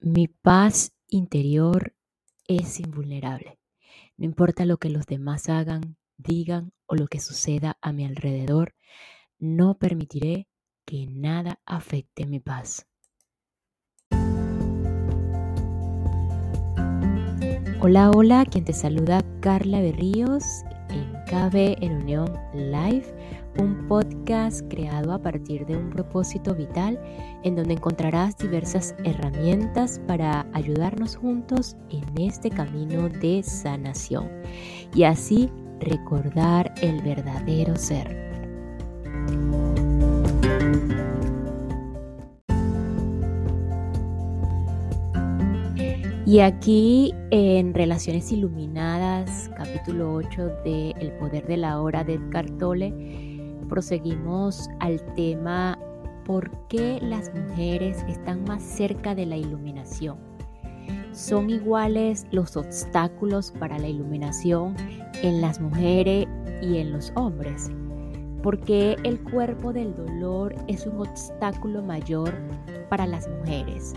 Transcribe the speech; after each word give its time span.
Mi 0.00 0.28
paz 0.28 0.92
interior 1.08 1.92
es 2.46 2.78
invulnerable. 2.78 3.58
No 4.16 4.26
importa 4.26 4.64
lo 4.64 4.76
que 4.76 4.90
los 4.90 5.06
demás 5.06 5.48
hagan, 5.48 5.96
digan 6.16 6.72
o 6.86 6.94
lo 6.94 7.08
que 7.08 7.18
suceda 7.18 7.76
a 7.82 7.92
mi 7.92 8.04
alrededor, 8.04 8.76
no 9.40 9.76
permitiré 9.76 10.46
que 10.84 11.08
nada 11.08 11.60
afecte 11.66 12.26
mi 12.26 12.38
paz. 12.38 12.86
Hola, 17.80 18.10
hola, 18.10 18.46
quien 18.48 18.64
te 18.64 18.74
saluda 18.74 19.24
Carla 19.40 19.80
Berríos 19.80 20.44
en 20.90 21.12
KB 21.26 21.82
en 21.82 22.02
Unión 22.02 22.32
Live 22.54 23.37
un 23.58 23.86
podcast 23.88 24.62
creado 24.70 25.12
a 25.12 25.20
partir 25.20 25.66
de 25.66 25.76
un 25.76 25.90
propósito 25.90 26.54
vital 26.54 26.98
en 27.42 27.56
donde 27.56 27.74
encontrarás 27.74 28.36
diversas 28.38 28.94
herramientas 29.04 30.00
para 30.06 30.46
ayudarnos 30.52 31.16
juntos 31.16 31.76
en 31.90 32.04
este 32.18 32.50
camino 32.50 33.08
de 33.08 33.42
sanación 33.42 34.28
y 34.94 35.02
así 35.04 35.50
recordar 35.80 36.72
el 36.82 37.02
verdadero 37.02 37.76
ser. 37.76 38.28
Y 46.28 46.40
aquí 46.40 47.14
en 47.30 47.72
Relaciones 47.72 48.30
Iluminadas, 48.32 49.50
capítulo 49.56 50.12
8 50.12 50.46
de 50.62 50.90
El 51.00 51.12
Poder 51.12 51.46
de 51.46 51.56
la 51.56 51.80
Hora 51.80 52.04
de 52.04 52.14
Edgar 52.14 52.50
Tolle, 52.58 53.27
proseguimos 53.68 54.68
al 54.80 55.00
tema 55.14 55.78
¿por 56.24 56.50
qué 56.68 56.98
las 57.00 57.32
mujeres 57.34 58.04
están 58.08 58.44
más 58.44 58.62
cerca 58.62 59.14
de 59.14 59.26
la 59.26 59.36
iluminación? 59.36 60.18
¿Son 61.12 61.50
iguales 61.50 62.26
los 62.30 62.56
obstáculos 62.56 63.52
para 63.58 63.78
la 63.78 63.88
iluminación 63.88 64.76
en 65.22 65.40
las 65.40 65.60
mujeres 65.60 66.26
y 66.62 66.78
en 66.78 66.92
los 66.92 67.12
hombres? 67.14 67.70
¿Por 68.42 68.60
qué 68.60 68.96
el 69.04 69.20
cuerpo 69.20 69.72
del 69.72 69.96
dolor 69.96 70.54
es 70.68 70.86
un 70.86 71.00
obstáculo 71.00 71.82
mayor 71.82 72.32
para 72.88 73.06
las 73.06 73.28
mujeres? 73.28 73.94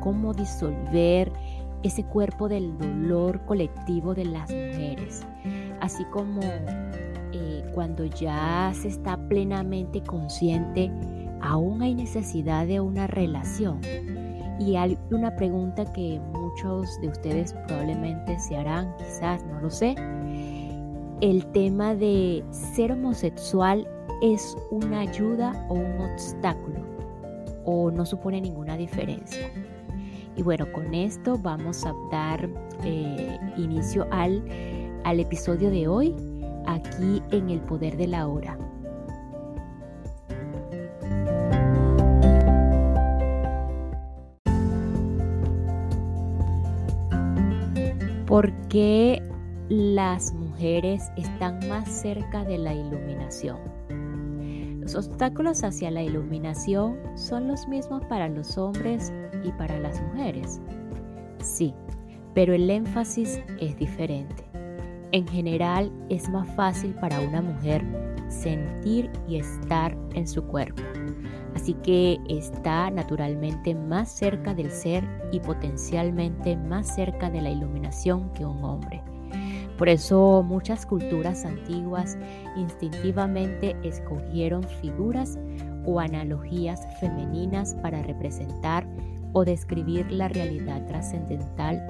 ¿Cómo 0.00 0.32
disolver 0.32 1.30
ese 1.82 2.04
cuerpo 2.04 2.48
del 2.48 2.78
dolor 2.78 3.44
colectivo 3.46 4.14
de 4.14 4.24
las 4.24 4.50
mujeres? 4.50 5.22
Así 5.80 6.04
como 6.06 6.40
cuando 7.74 8.04
ya 8.04 8.72
se 8.74 8.88
está 8.88 9.16
plenamente 9.28 10.02
consciente, 10.02 10.90
aún 11.40 11.82
hay 11.82 11.94
necesidad 11.94 12.66
de 12.66 12.80
una 12.80 13.06
relación. 13.06 13.80
Y 14.60 14.76
hay 14.76 14.96
una 15.10 15.34
pregunta 15.34 15.84
que 15.92 16.20
muchos 16.32 17.00
de 17.00 17.08
ustedes 17.08 17.52
probablemente 17.66 18.38
se 18.38 18.56
harán, 18.56 18.94
quizás, 18.98 19.44
no 19.46 19.60
lo 19.60 19.70
sé. 19.70 19.96
El 21.20 21.44
tema 21.52 21.94
de 21.94 22.44
ser 22.50 22.92
homosexual 22.92 23.86
es 24.22 24.56
una 24.70 25.00
ayuda 25.00 25.66
o 25.68 25.74
un 25.74 26.00
obstáculo 26.00 26.80
o 27.64 27.90
no 27.90 28.06
supone 28.06 28.40
ninguna 28.40 28.76
diferencia. 28.76 29.50
Y 30.36 30.42
bueno, 30.42 30.70
con 30.72 30.94
esto 30.94 31.38
vamos 31.38 31.84
a 31.84 31.94
dar 32.10 32.48
eh, 32.84 33.38
inicio 33.56 34.06
al, 34.10 34.44
al 35.04 35.20
episodio 35.20 35.70
de 35.70 35.88
hoy 35.88 36.14
aquí 36.66 37.22
en 37.30 37.50
el 37.50 37.60
poder 37.60 37.96
de 37.96 38.06
la 38.06 38.26
hora. 38.26 38.58
¿Por 48.26 48.52
qué 48.68 49.22
las 49.68 50.32
mujeres 50.34 51.10
están 51.16 51.68
más 51.68 51.88
cerca 51.88 52.44
de 52.44 52.58
la 52.58 52.74
iluminación? 52.74 53.58
Los 54.80 54.96
obstáculos 54.96 55.62
hacia 55.62 55.90
la 55.90 56.02
iluminación 56.02 56.98
son 57.14 57.48
los 57.48 57.68
mismos 57.68 58.04
para 58.06 58.28
los 58.28 58.58
hombres 58.58 59.12
y 59.44 59.52
para 59.52 59.78
las 59.78 60.02
mujeres. 60.02 60.60
Sí, 61.40 61.74
pero 62.34 62.54
el 62.54 62.68
énfasis 62.68 63.40
es 63.60 63.76
diferente. 63.78 64.53
En 65.14 65.28
general 65.28 65.92
es 66.08 66.28
más 66.28 66.48
fácil 66.56 66.92
para 66.94 67.20
una 67.20 67.40
mujer 67.40 67.84
sentir 68.26 69.08
y 69.28 69.36
estar 69.36 69.96
en 70.12 70.26
su 70.26 70.42
cuerpo. 70.42 70.82
Así 71.54 71.74
que 71.84 72.18
está 72.28 72.90
naturalmente 72.90 73.76
más 73.76 74.10
cerca 74.10 74.54
del 74.54 74.72
ser 74.72 75.04
y 75.30 75.38
potencialmente 75.38 76.56
más 76.56 76.96
cerca 76.96 77.30
de 77.30 77.42
la 77.42 77.50
iluminación 77.50 78.32
que 78.32 78.44
un 78.44 78.64
hombre. 78.64 79.04
Por 79.78 79.88
eso 79.88 80.42
muchas 80.42 80.84
culturas 80.84 81.44
antiguas 81.44 82.18
instintivamente 82.56 83.76
escogieron 83.84 84.64
figuras 84.64 85.38
o 85.86 86.00
analogías 86.00 86.88
femeninas 86.98 87.76
para 87.76 88.02
representar 88.02 88.84
o 89.32 89.44
describir 89.44 90.10
la 90.10 90.26
realidad 90.26 90.84
trascendental 90.88 91.80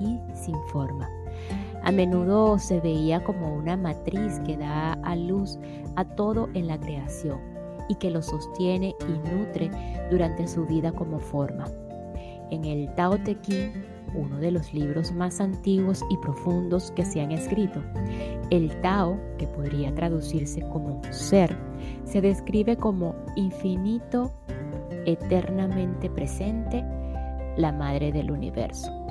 y 0.00 0.18
sin 0.34 0.56
forma. 0.72 1.08
A 1.84 1.90
menudo 1.90 2.58
se 2.58 2.80
veía 2.80 3.24
como 3.24 3.54
una 3.54 3.76
matriz 3.76 4.38
que 4.46 4.56
da 4.56 4.92
a 4.92 5.16
luz 5.16 5.58
a 5.96 6.04
todo 6.04 6.48
en 6.54 6.68
la 6.68 6.78
creación 6.78 7.40
y 7.88 7.96
que 7.96 8.10
lo 8.10 8.22
sostiene 8.22 8.94
y 9.08 9.28
nutre 9.28 9.70
durante 10.10 10.46
su 10.46 10.64
vida 10.64 10.92
como 10.92 11.18
forma. 11.18 11.64
En 12.50 12.64
el 12.64 12.94
Tao 12.94 13.18
Te 13.18 13.40
Ching, 13.40 13.72
uno 14.14 14.38
de 14.38 14.52
los 14.52 14.72
libros 14.72 15.12
más 15.12 15.40
antiguos 15.40 16.04
y 16.08 16.16
profundos 16.18 16.92
que 16.92 17.04
se 17.04 17.20
han 17.20 17.32
escrito, 17.32 17.82
el 18.50 18.80
Tao, 18.80 19.18
que 19.38 19.48
podría 19.48 19.92
traducirse 19.94 20.60
como 20.68 21.00
ser, 21.10 21.56
se 22.04 22.20
describe 22.20 22.76
como 22.76 23.16
infinito, 23.34 24.30
eternamente 25.04 26.08
presente, 26.10 26.84
la 27.56 27.72
madre 27.72 28.12
del 28.12 28.30
universo. 28.30 29.01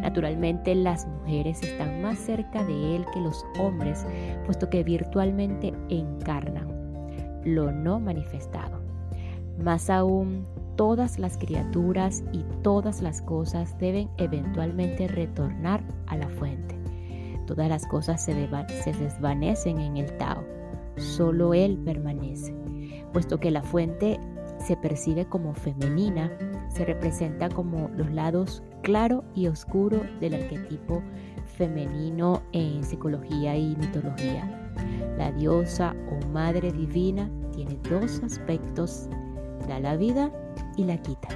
Naturalmente 0.00 0.74
las 0.74 1.06
mujeres 1.06 1.62
están 1.62 2.02
más 2.02 2.18
cerca 2.18 2.64
de 2.64 2.96
Él 2.96 3.04
que 3.12 3.20
los 3.20 3.44
hombres, 3.58 4.06
puesto 4.46 4.68
que 4.68 4.84
virtualmente 4.84 5.72
encarnan 5.88 6.78
lo 7.44 7.72
no 7.72 8.00
manifestado. 8.00 8.80
Más 9.62 9.90
aún, 9.90 10.46
todas 10.76 11.18
las 11.18 11.36
criaturas 11.36 12.22
y 12.32 12.44
todas 12.62 13.02
las 13.02 13.20
cosas 13.22 13.76
deben 13.78 14.08
eventualmente 14.18 15.08
retornar 15.08 15.82
a 16.06 16.16
la 16.16 16.28
fuente. 16.28 16.76
Todas 17.46 17.68
las 17.68 17.86
cosas 17.86 18.22
se, 18.22 18.34
desvanecen 18.34 19.80
en 19.80 19.96
el 19.96 20.16
Tao, 20.18 20.44
solo 20.96 21.54
Él 21.54 21.78
permanece, 21.78 22.54
puesto 23.12 23.40
que 23.40 23.50
la 23.50 23.62
fuente 23.62 24.20
se 24.58 24.76
percibe 24.76 25.26
como 25.26 25.54
femenina, 25.54 26.30
se 26.68 26.84
representa 26.84 27.48
como 27.48 27.88
los 27.96 28.10
lados 28.10 28.62
claro 28.82 29.24
y 29.34 29.46
oscuro 29.46 30.02
del 30.20 30.34
arquetipo 30.34 31.02
femenino 31.56 32.42
en 32.52 32.84
psicología 32.84 33.56
y 33.56 33.76
mitología. 33.76 34.70
La 35.16 35.32
diosa 35.32 35.94
o 36.10 36.26
madre 36.28 36.70
divina 36.70 37.28
tiene 37.52 37.78
dos 37.90 38.22
aspectos, 38.22 39.08
da 39.66 39.80
la 39.80 39.96
vida 39.96 40.32
y 40.76 40.84
la 40.84 40.96
quita. 41.02 41.28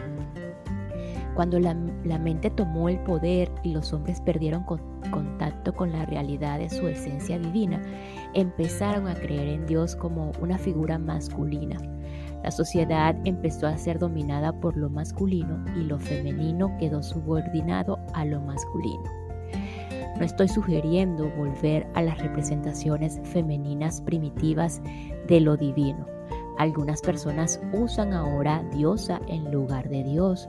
Cuando 1.34 1.59
la, 1.59 1.75
mente 1.75 2.50
tomó 2.50 2.88
el 2.88 2.98
poder 3.00 3.50
y 3.62 3.72
los 3.72 3.92
hombres 3.92 4.21
perdieron 4.21 4.65
contacto 4.65 5.75
con 5.75 5.91
la 5.91 6.04
realidad 6.04 6.59
de 6.59 6.69
su 6.69 6.87
esencia 6.87 7.38
divina, 7.38 7.82
empezaron 8.34 9.09
a 9.09 9.15
creer 9.15 9.48
en 9.48 9.66
Dios 9.66 9.97
como 9.97 10.31
una 10.41 10.59
figura 10.59 10.98
masculina 10.98 11.78
la 12.42 12.50
sociedad 12.50 13.16
empezó 13.25 13.66
a 13.66 13.76
ser 13.76 13.98
dominada 13.98 14.53
por 14.53 14.76
lo 14.76 14.91
masculino 14.91 15.64
y 15.76 15.84
lo 15.84 15.98
femenino 15.98 16.76
quedó 16.78 17.03
subordinado 17.03 17.98
a 18.15 18.24
lo 18.24 18.41
masculino. 18.41 19.04
No 20.18 20.24
estoy 20.24 20.48
sugiriendo 20.48 21.30
volver 21.36 21.86
a 21.94 22.03
las 22.03 22.18
representaciones 22.18 23.21
femeninas 23.24 24.00
primitivas 24.00 24.83
de 25.28 25.41
lo 25.41 25.56
divino. 25.56 26.06
Algunas 26.59 27.00
personas 27.00 27.60
usan 27.72 28.12
ahora 28.12 28.62
diosa 28.72 29.21
en 29.28 29.50
lugar 29.50 29.89
de 29.89 30.04
Dios 30.04 30.48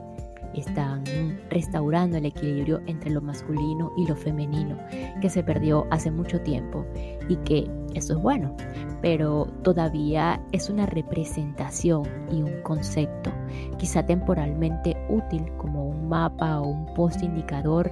están 0.54 1.03
restaurando 1.50 2.16
el 2.16 2.26
equilibrio 2.26 2.80
entre 2.86 3.10
lo 3.10 3.20
masculino 3.20 3.92
y 3.96 4.06
lo 4.06 4.16
femenino 4.16 4.78
que 5.20 5.30
se 5.30 5.42
perdió 5.42 5.86
hace 5.90 6.10
mucho 6.10 6.40
tiempo 6.40 6.84
y 7.28 7.36
que 7.36 7.70
eso 7.94 8.14
es 8.14 8.22
bueno, 8.22 8.56
pero 9.02 9.46
todavía 9.62 10.40
es 10.52 10.68
una 10.68 10.86
representación 10.86 12.02
y 12.30 12.42
un 12.42 12.62
concepto, 12.62 13.30
quizá 13.78 14.04
temporalmente 14.04 14.96
útil 15.08 15.44
como 15.58 15.88
un 15.88 16.08
mapa 16.08 16.60
o 16.60 16.68
un 16.68 16.94
post 16.94 17.22
indicador 17.22 17.90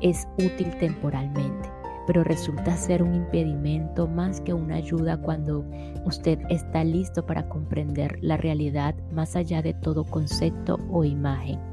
es 0.00 0.26
útil 0.38 0.74
temporalmente 0.78 1.68
pero 2.06 2.24
resulta 2.24 2.76
ser 2.76 3.02
un 3.02 3.14
impedimento 3.14 4.06
más 4.06 4.40
que 4.40 4.52
una 4.52 4.76
ayuda 4.76 5.16
cuando 5.16 5.64
usted 6.04 6.38
está 6.48 6.84
listo 6.84 7.24
para 7.24 7.48
comprender 7.48 8.18
la 8.20 8.36
realidad 8.36 8.94
más 9.12 9.36
allá 9.36 9.62
de 9.62 9.74
todo 9.74 10.04
concepto 10.04 10.78
o 10.90 11.04
imagen. 11.04 11.71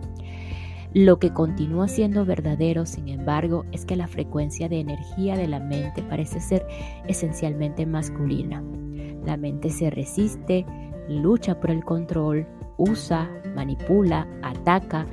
Lo 0.93 1.19
que 1.19 1.31
continúa 1.31 1.87
siendo 1.87 2.25
verdadero, 2.25 2.85
sin 2.87 3.09
embargo, 3.09 3.65
es 3.71 3.85
que 3.85 3.95
la 3.95 4.07
frecuencia 4.07 4.67
de 4.67 4.79
energía 4.79 5.35
de 5.35 5.47
la 5.47 5.59
mente 5.59 6.01
parece 6.01 6.39
ser 6.39 6.65
esencialmente 7.07 7.85
masculina. 7.85 8.63
La 9.23 9.37
mente 9.37 9.69
se 9.69 9.91
resiste, 9.91 10.65
lucha 11.07 11.59
por 11.59 11.69
el 11.69 11.83
control, 11.83 12.47
usa, 12.77 13.29
manipula, 13.55 14.27
ataca, 14.41 15.05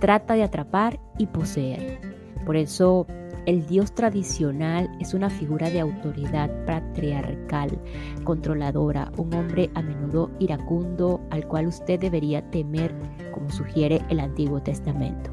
trata 0.00 0.34
de 0.34 0.42
atrapar 0.42 1.00
y 1.16 1.26
poseer. 1.26 1.98
Por 2.44 2.56
eso 2.56 3.06
el 3.46 3.66
dios 3.66 3.92
tradicional 3.92 4.88
es 5.00 5.14
una 5.14 5.28
figura 5.28 5.68
de 5.68 5.80
autoridad 5.80 6.50
patriarcal, 6.64 7.76
controladora, 8.24 9.10
un 9.16 9.34
hombre 9.34 9.70
a 9.74 9.82
menudo 9.82 10.30
iracundo 10.38 11.20
al 11.30 11.46
cual 11.48 11.66
usted 11.66 11.98
debería 11.98 12.48
temer, 12.50 12.94
como 13.32 13.50
sugiere 13.50 14.00
el 14.10 14.20
Antiguo 14.20 14.62
Testamento. 14.62 15.30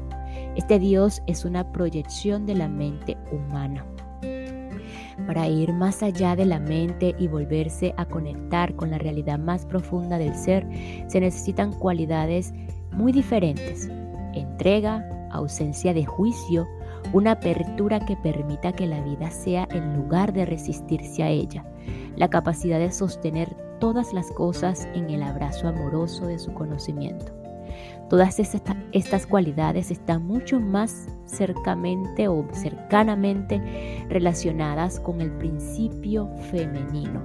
Este 0.56 0.78
dios 0.78 1.22
es 1.26 1.44
una 1.44 1.70
proyección 1.70 2.46
de 2.46 2.56
la 2.56 2.68
mente 2.68 3.16
humana. 3.30 3.86
Para 5.26 5.48
ir 5.48 5.72
más 5.72 6.02
allá 6.02 6.34
de 6.34 6.46
la 6.46 6.58
mente 6.58 7.14
y 7.18 7.28
volverse 7.28 7.94
a 7.96 8.06
conectar 8.06 8.74
con 8.74 8.90
la 8.90 8.98
realidad 8.98 9.38
más 9.38 9.66
profunda 9.66 10.18
del 10.18 10.34
ser, 10.34 10.66
se 11.06 11.20
necesitan 11.20 11.72
cualidades 11.72 12.52
muy 12.90 13.12
diferentes. 13.12 13.88
Entrega, 14.34 15.06
ausencia 15.30 15.94
de 15.94 16.04
juicio, 16.04 16.66
una 17.12 17.32
apertura 17.32 18.00
que 18.00 18.16
permita 18.16 18.72
que 18.72 18.86
la 18.86 19.00
vida 19.00 19.30
sea 19.30 19.66
en 19.70 19.96
lugar 19.96 20.32
de 20.32 20.46
resistirse 20.46 21.22
a 21.22 21.28
ella, 21.28 21.64
la 22.16 22.28
capacidad 22.28 22.78
de 22.78 22.92
sostener 22.92 23.54
todas 23.78 24.12
las 24.12 24.30
cosas 24.32 24.88
en 24.94 25.10
el 25.10 25.22
abrazo 25.22 25.68
amoroso 25.68 26.26
de 26.26 26.38
su 26.38 26.52
conocimiento. 26.52 27.32
Todas 28.08 28.40
estas 28.92 29.26
cualidades 29.26 29.90
están 29.90 30.26
mucho 30.26 30.58
más 30.58 31.06
cercamente 31.26 32.26
o 32.26 32.44
cercanamente 32.52 34.04
relacionadas 34.08 34.98
con 34.98 35.20
el 35.20 35.30
principio 35.30 36.28
femenino, 36.50 37.22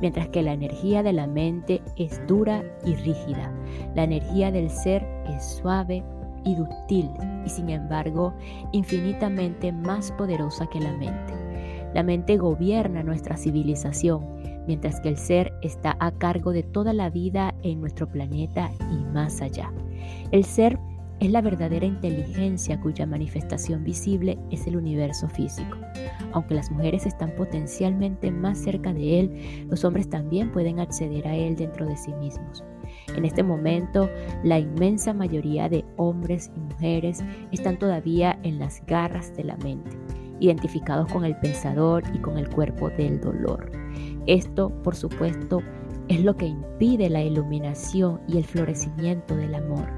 mientras 0.00 0.28
que 0.28 0.42
la 0.42 0.52
energía 0.52 1.04
de 1.04 1.12
la 1.12 1.28
mente 1.28 1.82
es 1.96 2.20
dura 2.26 2.64
y 2.84 2.94
rígida. 2.96 3.52
La 3.94 4.02
energía 4.02 4.50
del 4.50 4.70
ser 4.70 5.06
es 5.28 5.44
suave, 5.44 6.02
y 6.44 6.54
dúctil 6.54 7.10
y 7.48 7.50
sin 7.50 7.70
embargo 7.70 8.34
infinitamente 8.72 9.72
más 9.72 10.12
poderosa 10.12 10.66
que 10.66 10.80
la 10.80 10.92
mente. 10.92 11.32
La 11.94 12.02
mente 12.02 12.36
gobierna 12.36 13.02
nuestra 13.02 13.38
civilización, 13.38 14.22
mientras 14.66 15.00
que 15.00 15.08
el 15.08 15.16
ser 15.16 15.54
está 15.62 15.96
a 15.98 16.10
cargo 16.10 16.52
de 16.52 16.62
toda 16.62 16.92
la 16.92 17.08
vida 17.08 17.54
en 17.62 17.80
nuestro 17.80 18.06
planeta 18.06 18.70
y 18.92 19.02
más 19.14 19.40
allá. 19.40 19.72
El 20.30 20.44
ser 20.44 20.78
es 21.20 21.30
la 21.30 21.40
verdadera 21.40 21.86
inteligencia 21.86 22.78
cuya 22.78 23.06
manifestación 23.06 23.82
visible 23.82 24.38
es 24.50 24.66
el 24.66 24.76
universo 24.76 25.26
físico. 25.28 25.78
Aunque 26.32 26.54
las 26.54 26.70
mujeres 26.70 27.06
están 27.06 27.34
potencialmente 27.34 28.30
más 28.30 28.58
cerca 28.58 28.92
de 28.92 29.20
él, 29.20 29.66
los 29.70 29.84
hombres 29.84 30.10
también 30.10 30.52
pueden 30.52 30.80
acceder 30.80 31.26
a 31.26 31.34
él 31.34 31.56
dentro 31.56 31.86
de 31.86 31.96
sí 31.96 32.12
mismos. 32.14 32.62
En 33.18 33.24
este 33.24 33.42
momento, 33.42 34.08
la 34.44 34.60
inmensa 34.60 35.12
mayoría 35.12 35.68
de 35.68 35.84
hombres 35.96 36.52
y 36.54 36.60
mujeres 36.60 37.24
están 37.50 37.76
todavía 37.76 38.38
en 38.44 38.60
las 38.60 38.80
garras 38.86 39.36
de 39.36 39.42
la 39.42 39.56
mente, 39.56 39.90
identificados 40.38 41.12
con 41.12 41.24
el 41.24 41.36
pensador 41.38 42.04
y 42.14 42.20
con 42.20 42.38
el 42.38 42.48
cuerpo 42.48 42.90
del 42.90 43.20
dolor. 43.20 43.72
Esto, 44.28 44.70
por 44.84 44.94
supuesto, 44.94 45.62
es 46.06 46.22
lo 46.22 46.36
que 46.36 46.46
impide 46.46 47.10
la 47.10 47.20
iluminación 47.20 48.20
y 48.28 48.38
el 48.38 48.44
florecimiento 48.44 49.34
del 49.34 49.56
amor. 49.56 49.88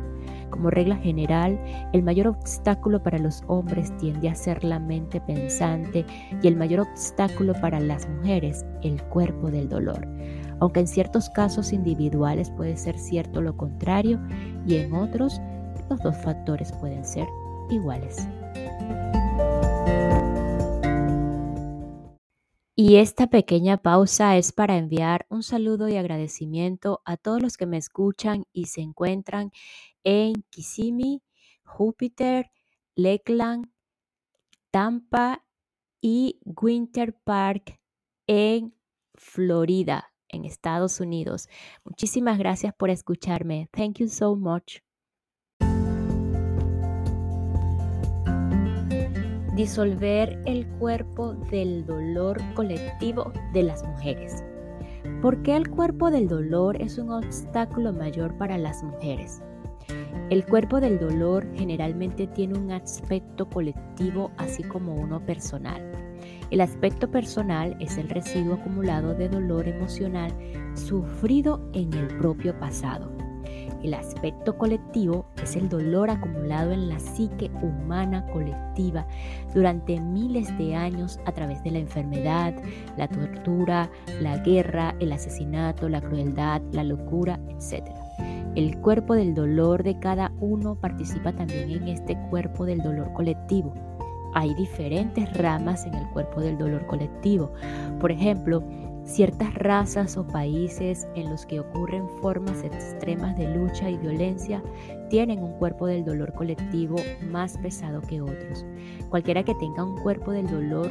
Como 0.49 0.70
regla 0.70 0.96
general, 0.96 1.61
el 1.93 2.02
mayor 2.02 2.26
obstáculo 2.26 3.02
para 3.02 3.19
los 3.19 3.43
hombres 3.49 3.94
tiende 3.99 4.31
a 4.31 4.34
ser 4.34 4.64
la 4.64 4.78
mente 4.78 5.20
pensante 5.20 6.06
y 6.43 6.49
el 6.49 6.56
mayor 6.56 6.81
obstáculo 6.81 7.52
para 7.61 7.81
las 7.81 8.08
mujeres 8.08 8.64
el 8.82 9.02
cuerpo 9.02 9.50
del 9.50 9.69
dolor 9.69 10.08
aunque 10.61 10.81
en 10.81 10.87
ciertos 10.87 11.31
casos 11.31 11.73
individuales 11.73 12.51
puede 12.51 12.77
ser 12.77 12.99
cierto 12.99 13.41
lo 13.41 13.57
contrario 13.57 14.21
y 14.67 14.77
en 14.77 14.95
otros 14.95 15.41
los 15.89 16.01
dos 16.03 16.17
factores 16.19 16.73
pueden 16.73 17.05
ser 17.05 17.27
iguales. 17.71 18.29
Y 22.77 22.97
esta 22.97 23.27
pequeña 23.27 23.77
pausa 23.77 24.39
es 24.39 24.53
para 24.53 24.79
enviar 24.79 25.27
un 25.29 25.43
saludo 25.43 25.89
y 25.89 25.97
agradecimiento 25.97 27.03
a 27.05 27.17
todos 27.19 27.43
los 27.43 27.59
que 27.59 27.67
me 27.67 27.77
escuchan 27.77 28.45
y 28.53 28.67
se 28.67 28.81
encuentran 28.81 29.53
en 30.03 30.33
Kissimmee, 30.49 31.23
Júpiter, 31.62 32.51
Lakeland, 32.95 33.71
Tampa 34.71 35.45
y 36.01 36.41
Winter 36.45 37.19
Park 37.23 37.79
en 38.27 38.75
Florida 39.15 40.10
en 40.31 40.44
Estados 40.44 41.00
Unidos. 41.00 41.49
Muchísimas 41.85 42.38
gracias 42.38 42.75
por 42.75 42.91
escucharme. 42.91 43.69
Thank 43.73 43.99
you 43.99 44.09
so 44.09 44.37
much. 44.37 44.79
Disolver 49.56 50.41
el 50.47 50.67
cuerpo 50.79 51.35
del 51.35 51.85
dolor 51.85 52.41
colectivo 52.55 53.32
de 53.53 53.65
las 53.65 53.82
mujeres. 53.85 54.43
¿Por 55.21 55.43
qué 55.43 55.56
el 55.56 55.69
cuerpo 55.69 56.11
del 56.11 56.29
dolor 56.29 56.81
es 56.81 56.97
un 56.97 57.11
obstáculo 57.11 57.93
mayor 57.93 58.37
para 58.38 58.56
las 58.56 58.83
mujeres? 58.83 59.43
El 60.31 60.47
cuerpo 60.47 60.81
del 60.81 60.99
dolor 60.99 61.47
generalmente 61.56 62.26
tiene 62.29 62.59
un 62.59 62.71
aspecto 62.71 63.49
colectivo 63.49 64.31
así 64.37 64.62
como 64.62 64.94
uno 64.94 65.25
personal. 65.26 66.10
El 66.50 66.61
aspecto 66.61 67.08
personal 67.08 67.76
es 67.79 67.97
el 67.97 68.08
residuo 68.08 68.55
acumulado 68.55 69.14
de 69.14 69.29
dolor 69.29 69.69
emocional 69.69 70.32
sufrido 70.75 71.70
en 71.75 71.93
el 71.94 72.08
propio 72.19 72.58
pasado. 72.58 73.12
El 73.85 73.94
aspecto 73.94 74.58
colectivo 74.58 75.26
es 75.43 75.55
el 75.55 75.69
dolor 75.69 76.11
acumulado 76.11 76.73
en 76.73 76.88
la 76.88 76.99
psique 76.99 77.50
humana 77.62 78.26
colectiva 78.26 79.06
durante 79.55 80.00
miles 80.00 80.56
de 80.58 80.75
años 80.75 81.20
a 81.25 81.32
través 81.32 81.62
de 81.62 81.70
la 81.70 81.79
enfermedad, 81.79 82.55
la 82.97 83.08
tortura, 83.08 83.88
la 84.20 84.38
guerra, 84.38 84.97
el 84.99 85.12
asesinato, 85.12 85.88
la 85.88 86.02
crueldad, 86.02 86.61
la 86.73 86.82
locura, 86.82 87.38
etc. 87.49 87.91
El 88.55 88.76
cuerpo 88.81 89.14
del 89.14 89.35
dolor 89.35 89.85
de 89.85 89.99
cada 90.00 90.32
uno 90.41 90.75
participa 90.75 91.32
también 91.32 91.70
en 91.70 91.88
este 91.88 92.19
cuerpo 92.29 92.67
del 92.67 92.81
dolor 92.81 93.12
colectivo. 93.14 93.73
Hay 94.34 94.54
diferentes 94.54 95.32
ramas 95.37 95.87
en 95.87 95.94
el 95.94 96.06
cuerpo 96.10 96.40
del 96.40 96.58
dolor 96.58 96.87
colectivo. 96.87 97.52
Por 98.00 98.12
ejemplo, 98.12 98.62
ciertas 99.04 99.54
razas 99.54 100.16
o 100.16 100.26
países 100.26 101.08
en 101.14 101.30
los 101.30 101.46
que 101.46 101.60
ocurren 101.60 102.08
formas 102.20 102.62
extremas 102.62 103.37
de 103.37 103.54
lucha 103.54 103.90
y 103.90 103.96
violencia 103.99 104.62
tienen 105.08 105.42
un 105.42 105.52
cuerpo 105.54 105.87
del 105.87 106.04
dolor 106.04 106.32
colectivo 106.32 106.96
más 107.28 107.58
pesado 107.58 108.00
que 108.02 108.20
otros. 108.20 108.64
Cualquiera 109.08 109.42
que 109.42 109.54
tenga 109.56 109.84
un 109.84 109.96
cuerpo 110.02 110.30
del 110.30 110.46
dolor 110.46 110.90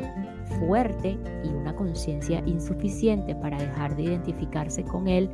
fuerte 0.60 1.18
y 1.44 1.48
una 1.48 1.76
conciencia 1.76 2.44
insuficiente 2.46 3.36
para 3.36 3.58
dejar 3.58 3.96
de 3.96 4.04
identificarse 4.04 4.84
con 4.84 5.08
él, 5.08 5.30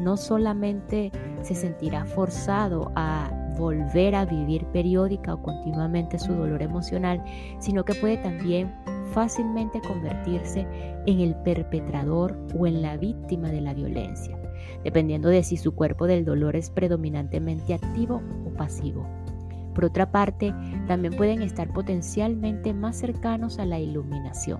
no 0.00 0.16
solamente 0.16 1.10
se 1.42 1.54
sentirá 1.54 2.04
forzado 2.04 2.92
a 2.94 3.30
volver 3.58 4.14
a 4.14 4.24
vivir 4.24 4.64
periódica 4.66 5.34
o 5.34 5.42
continuamente 5.42 6.18
su 6.18 6.32
dolor 6.32 6.62
emocional, 6.62 7.22
sino 7.58 7.84
que 7.84 7.94
puede 7.94 8.16
también 8.18 8.72
fácilmente 9.12 9.80
convertirse 9.80 10.66
en 11.06 11.20
el 11.20 11.34
perpetrador 11.36 12.38
o 12.58 12.66
en 12.66 12.82
la 12.82 12.96
víctima 12.96 13.50
de 13.50 13.60
la 13.60 13.74
violencia, 13.74 14.38
dependiendo 14.84 15.28
de 15.28 15.42
si 15.42 15.56
su 15.56 15.74
cuerpo 15.74 16.06
del 16.06 16.24
dolor 16.24 16.56
es 16.56 16.70
predominantemente 16.70 17.74
activo 17.74 18.22
o 18.46 18.50
pasivo. 18.56 19.06
Por 19.74 19.84
otra 19.86 20.10
parte, 20.10 20.52
también 20.86 21.14
pueden 21.14 21.42
estar 21.42 21.72
potencialmente 21.72 22.74
más 22.74 22.96
cercanos 22.96 23.58
a 23.58 23.64
la 23.64 23.78
iluminación. 23.78 24.58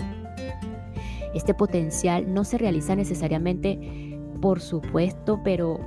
Este 1.35 1.55
potencial 1.55 2.33
no 2.33 2.45
se 2.45 2.57
realiza 2.57 2.95
necesariamente, 2.97 4.19
por 4.41 4.61
supuesto, 4.61 5.41
pero 5.43 5.81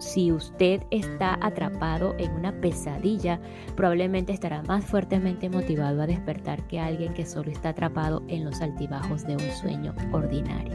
si 0.00 0.32
usted 0.32 0.82
está 0.90 1.38
atrapado 1.42 2.14
en 2.18 2.32
una 2.32 2.52
pesadilla, 2.52 3.38
probablemente 3.76 4.32
estará 4.32 4.62
más 4.62 4.84
fuertemente 4.84 5.50
motivado 5.50 6.00
a 6.00 6.06
despertar 6.06 6.66
que 6.66 6.80
alguien 6.80 7.12
que 7.12 7.26
solo 7.26 7.50
está 7.50 7.68
atrapado 7.68 8.22
en 8.26 8.44
los 8.44 8.62
altibajos 8.62 9.26
de 9.26 9.34
un 9.34 9.50
sueño 9.60 9.94
ordinario. 10.10 10.72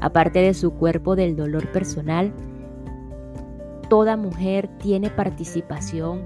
Aparte 0.00 0.38
de 0.38 0.54
su 0.54 0.72
cuerpo 0.72 1.16
del 1.16 1.34
dolor 1.34 1.70
personal, 1.72 2.32
toda 3.90 4.16
mujer 4.16 4.68
tiene 4.78 5.10
participación 5.10 6.22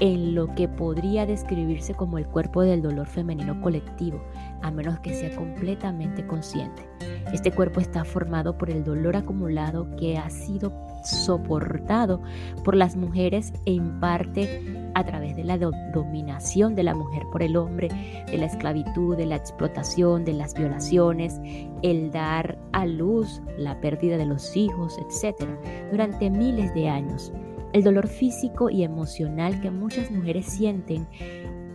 en 0.00 0.34
lo 0.34 0.54
que 0.54 0.68
podría 0.68 1.24
describirse 1.24 1.94
como 1.94 2.18
el 2.18 2.26
cuerpo 2.26 2.60
del 2.60 2.82
dolor 2.82 3.06
femenino 3.06 3.58
colectivo, 3.62 4.22
a 4.60 4.70
menos 4.70 5.00
que 5.00 5.14
sea 5.14 5.34
completamente 5.34 6.26
consciente. 6.26 6.89
Este 7.32 7.52
cuerpo 7.52 7.80
está 7.80 8.04
formado 8.04 8.58
por 8.58 8.70
el 8.70 8.82
dolor 8.82 9.16
acumulado 9.16 9.88
que 9.96 10.18
ha 10.18 10.28
sido 10.30 10.72
soportado 11.04 12.20
por 12.64 12.74
las 12.74 12.96
mujeres 12.96 13.52
en 13.66 14.00
parte 14.00 14.90
a 14.94 15.04
través 15.04 15.36
de 15.36 15.44
la 15.44 15.56
dominación 15.56 16.74
de 16.74 16.82
la 16.82 16.94
mujer 16.94 17.22
por 17.30 17.42
el 17.42 17.56
hombre, 17.56 17.88
de 18.26 18.36
la 18.36 18.46
esclavitud, 18.46 19.16
de 19.16 19.26
la 19.26 19.36
explotación, 19.36 20.24
de 20.24 20.32
las 20.32 20.54
violaciones, 20.54 21.40
el 21.82 22.10
dar 22.10 22.58
a 22.72 22.86
luz, 22.86 23.40
la 23.56 23.80
pérdida 23.80 24.16
de 24.16 24.26
los 24.26 24.56
hijos, 24.56 24.98
etc. 24.98 25.48
Durante 25.92 26.30
miles 26.30 26.74
de 26.74 26.88
años, 26.88 27.32
el 27.72 27.84
dolor 27.84 28.08
físico 28.08 28.68
y 28.68 28.82
emocional 28.82 29.60
que 29.60 29.70
muchas 29.70 30.10
mujeres 30.10 30.46
sienten 30.46 31.06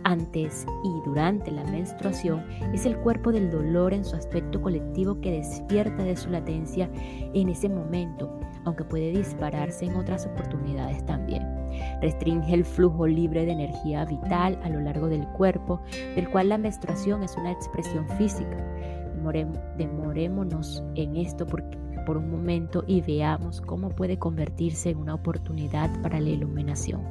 antes 0.06 0.64
y 0.84 1.00
durante 1.04 1.50
la 1.50 1.64
menstruación 1.64 2.44
es 2.72 2.86
el 2.86 2.96
cuerpo 2.98 3.32
del 3.32 3.50
dolor 3.50 3.92
en 3.92 4.04
su 4.04 4.14
aspecto 4.14 4.62
colectivo 4.62 5.20
que 5.20 5.32
despierta 5.32 6.04
de 6.04 6.16
su 6.16 6.30
latencia 6.30 6.88
en 6.94 7.48
ese 7.48 7.68
momento, 7.68 8.38
aunque 8.64 8.84
puede 8.84 9.10
dispararse 9.10 9.86
en 9.86 9.96
otras 9.96 10.24
oportunidades 10.26 11.04
también. 11.06 11.42
Restringe 12.00 12.54
el 12.54 12.64
flujo 12.64 13.08
libre 13.08 13.44
de 13.44 13.52
energía 13.52 14.04
vital 14.04 14.56
a 14.62 14.68
lo 14.68 14.80
largo 14.80 15.08
del 15.08 15.26
cuerpo, 15.30 15.80
del 16.14 16.30
cual 16.30 16.50
la 16.50 16.58
menstruación 16.58 17.24
es 17.24 17.36
una 17.36 17.50
expresión 17.50 18.08
física. 18.10 18.64
Demorémonos 19.76 20.84
en 20.94 21.16
esto 21.16 21.44
por 21.46 22.16
un 22.16 22.30
momento 22.30 22.84
y 22.86 23.00
veamos 23.00 23.60
cómo 23.60 23.88
puede 23.88 24.20
convertirse 24.20 24.90
en 24.90 24.98
una 24.98 25.14
oportunidad 25.14 25.90
para 26.00 26.20
la 26.20 26.28
iluminación. 26.28 27.02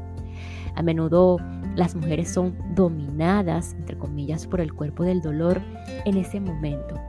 A 0.75 0.81
menudo 0.81 1.37
las 1.75 1.96
mujeres 1.96 2.29
son 2.29 2.55
dominadas, 2.74 3.74
entre 3.74 3.98
comillas, 3.98 4.48
por 4.48 4.62
el 4.62 4.74
cuerpo 4.74 5.03
del 5.03 5.22
dolor 5.22 5.62
en 6.05 6.17
ese 6.17 6.39
momento. 6.39 7.00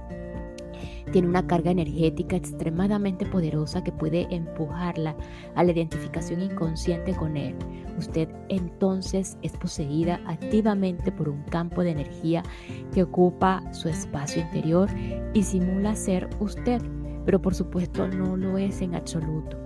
Tiene 1.13 1.29
una 1.29 1.47
carga 1.47 1.71
energética 1.71 2.35
extremadamente 2.35 3.25
poderosa 3.27 3.85
que 3.85 3.93
puede 3.93 4.27
empujarla 4.35 5.17
a 5.55 5.63
la 5.63 5.71
identificación 5.71 6.43
inconsciente 6.43 7.15
con 7.15 7.37
él. 7.37 7.55
Usted 7.97 8.29
entonces 8.49 9.39
es 9.43 9.53
poseída 9.53 10.21
activamente 10.27 11.13
por 11.13 11.29
un 11.29 11.43
campo 11.45 11.83
de 11.83 11.93
energía 11.93 12.43
que 12.93 13.05
ocupa 13.05 13.63
su 13.73 13.89
espacio 13.89 14.43
interior 14.43 14.91
y 15.33 15.45
simula 15.45 15.95
ser 15.95 16.29
usted, 16.41 16.83
pero 17.25 17.41
por 17.41 17.55
supuesto 17.55 18.09
no 18.09 18.37
lo 18.37 18.59
es 18.59 18.83
en 18.83 18.97
absoluto 18.97 19.57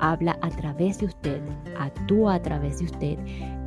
habla 0.00 0.38
a 0.40 0.48
través 0.48 0.98
de 0.98 1.06
usted, 1.06 1.42
actúa 1.78 2.34
a 2.34 2.42
través 2.42 2.78
de 2.78 2.86
usted, 2.86 3.18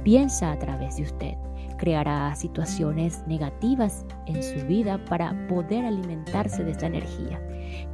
piensa 0.03 0.51
a 0.51 0.59
través 0.59 0.97
de 0.97 1.03
usted. 1.03 1.33
Creará 1.77 2.33
situaciones 2.35 3.23
negativas 3.27 4.05
en 4.25 4.41
su 4.41 4.65
vida 4.67 5.03
para 5.05 5.35
poder 5.47 5.85
alimentarse 5.85 6.63
de 6.63 6.71
esta 6.71 6.87
energía. 6.87 7.41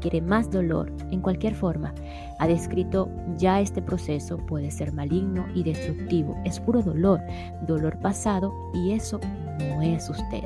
Quiere 0.02 0.22
más 0.22 0.52
dolor 0.52 0.92
en 1.12 1.22
cualquier 1.22 1.56
forma. 1.56 1.94
Ha 2.40 2.48
descrito 2.48 3.10
ya 3.38 3.62
este 3.62 3.82
proceso 3.82 4.38
puede 4.38 4.70
ser 4.72 4.94
maligno 4.94 5.46
y 5.56 5.64
destructivo. 5.64 6.38
Es 6.46 6.60
puro 6.60 6.82
dolor, 6.82 7.22
dolor 7.66 7.98
pasado 8.00 8.54
y 8.74 8.92
eso 8.92 9.20
no 9.60 9.82
es 9.82 10.10
usted. 10.10 10.44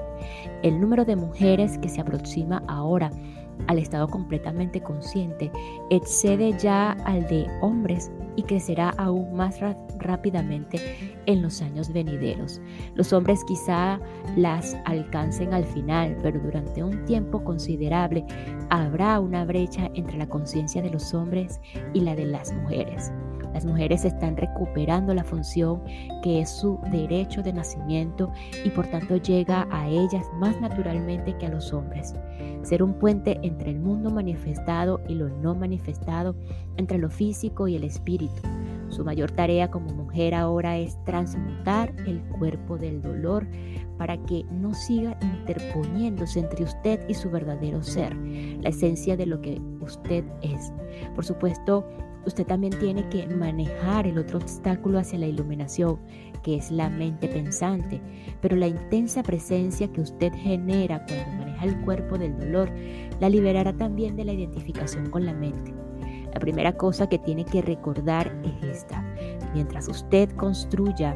El 0.62 0.80
número 0.80 1.06
de 1.06 1.16
mujeres 1.16 1.78
que 1.80 1.90
se 1.90 2.02
aproxima 2.02 2.64
ahora 2.68 3.12
al 3.68 3.80
estado 3.80 4.08
completamente 4.08 4.82
consciente 4.82 5.52
excede 5.90 6.58
ya 6.58 6.92
al 7.06 7.28
de 7.28 7.48
hombres 7.62 8.12
y 8.36 8.44
crecerá 8.44 8.90
aún 8.98 9.36
más 9.36 9.60
rápidamente 10.00 10.80
en 11.26 11.42
los 11.42 11.62
años 11.62 11.94
venideros. 11.94 12.62
Los 12.96 13.14
hombres 13.14 13.44
quizá 13.46 14.00
las 14.36 14.76
alcancen 14.86 15.54
al 15.54 15.66
final, 15.66 16.18
pero 16.22 16.40
durante 16.40 16.84
un 16.84 17.06
tiempo 17.06 17.44
considerable 17.44 18.26
habrá 18.70 19.20
una 19.20 19.46
brecha 19.46 19.90
entre 19.94 20.18
la 20.18 20.28
conciencia 20.28 20.82
de 20.82 20.90
los 20.90 21.14
hombres 21.14 21.62
y 21.94 22.02
la 22.02 22.16
de 22.16 22.26
las 22.26 22.52
mujeres. 22.54 23.12
Las 23.54 23.66
mujeres 23.66 24.04
están 24.06 24.36
recuperando 24.36 25.14
la 25.14 25.24
función 25.24 25.84
que 26.22 26.42
es 26.42 26.50
su 26.50 26.80
derecho 26.92 27.44
de 27.44 27.54
nacimiento 27.54 28.32
y 28.66 28.70
por 28.70 28.88
tanto 28.88 29.18
llega 29.18 29.68
a 29.72 29.88
ellas 29.88 30.26
más 30.36 30.60
naturalmente 30.60 31.38
que 31.38 31.46
a 31.46 31.50
los 31.50 31.72
hombres. 31.74 32.16
Ser 32.64 32.82
un 32.82 32.94
puente 32.94 33.40
entre 33.44 33.72
el 33.72 33.80
mundo 33.80 34.10
manifestado 34.10 35.02
y 35.08 35.16
lo 35.16 35.30
no 35.30 35.54
manifestado, 35.56 36.36
entre 36.78 36.98
lo 36.98 37.10
físico 37.10 37.68
y 37.68 37.76
el 37.76 37.84
espíritu. 37.84 38.42
Su 38.90 39.04
mayor 39.04 39.32
tarea 39.32 39.72
como 39.72 39.92
mujer 39.92 40.36
ahora 40.36 40.78
es 40.78 41.04
transmutar 41.04 41.94
el 42.06 42.22
cuerpo 42.38 42.78
del 42.78 43.02
dolor 43.02 43.48
para 43.98 44.18
que 44.26 44.46
no 44.52 44.74
siga 44.76 45.18
interponiéndose 45.22 46.40
entre 46.40 46.64
usted 46.64 47.00
y 47.10 47.16
su 47.16 47.32
verdadero 47.32 47.82
ser, 47.82 48.16
la 48.16 48.70
esencia 48.70 49.18
de 49.18 49.26
lo 49.26 49.42
que 49.42 49.60
usted 49.82 50.24
es. 50.44 50.72
Por 51.16 51.26
supuesto, 51.26 51.88
usted 52.26 52.46
también 52.46 52.78
tiene 52.80 53.08
que 53.10 53.28
manejar 53.28 54.08
el 54.08 54.18
otro 54.18 54.40
obstáculo 54.40 55.00
hacia 55.00 55.20
la 55.20 55.28
iluminación, 55.28 56.00
que 56.44 56.56
es 56.56 56.72
la 56.72 56.90
mente 56.90 57.28
pensante, 57.28 58.02
pero 58.42 58.56
la 58.56 58.68
intensa 58.68 59.24
presencia 59.24 59.92
que 59.92 60.02
usted 60.02 60.34
genera 60.34 61.06
cuando 61.06 61.46
maneja 61.46 61.66
el 61.66 61.82
cuerpo 61.82 62.18
del 62.18 62.38
dolor 62.38 62.70
la 63.20 63.30
liberará 63.30 63.74
también 63.74 64.16
de 64.16 64.26
la 64.26 64.34
identificación 64.34 65.10
con 65.10 65.26
la 65.26 65.34
mente. 65.34 65.74
La 66.34 66.40
primera 66.40 66.74
cosa 66.76 67.08
que 67.08 67.20
tiene 67.20 67.46
que 67.46 67.62
recordar 67.62 68.36
es 68.44 68.78
esta. 68.78 69.04
Mientras 69.54 69.88
usted 69.88 70.30
construya 70.36 71.16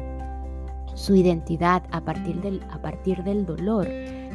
su 0.94 1.14
identidad 1.14 1.82
a 1.90 2.00
partir 2.00 2.40
del, 2.40 2.62
a 2.70 2.80
partir 2.80 3.22
del 3.24 3.44
dolor, 3.44 3.88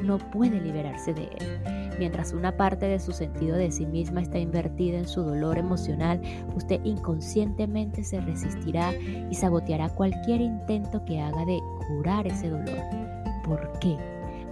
no 0.04 0.18
puede 0.18 0.60
liberarse 0.60 1.14
de 1.14 1.24
él. 1.24 1.83
Mientras 2.00 2.34
una 2.34 2.56
parte 2.58 2.88
de 2.88 3.00
su 3.00 3.12
sentido 3.12 3.56
de 3.56 3.72
sí 3.72 3.86
misma 3.86 4.22
está 4.22 4.40
invertida 4.40 4.98
en 4.98 5.08
su 5.08 5.22
dolor 5.22 5.58
emocional, 5.58 6.22
usted 6.56 6.80
inconscientemente 6.84 8.04
se 8.04 8.20
resistirá 8.22 8.94
y 8.94 9.34
saboteará 9.36 9.90
cualquier 9.90 10.42
intento 10.42 11.04
que 11.06 11.22
haga 11.22 11.46
de 11.46 11.60
curar 11.88 12.28
ese 12.28 12.50
dolor. 12.50 12.80
¿Por 13.44 13.72
qué? 13.80 13.98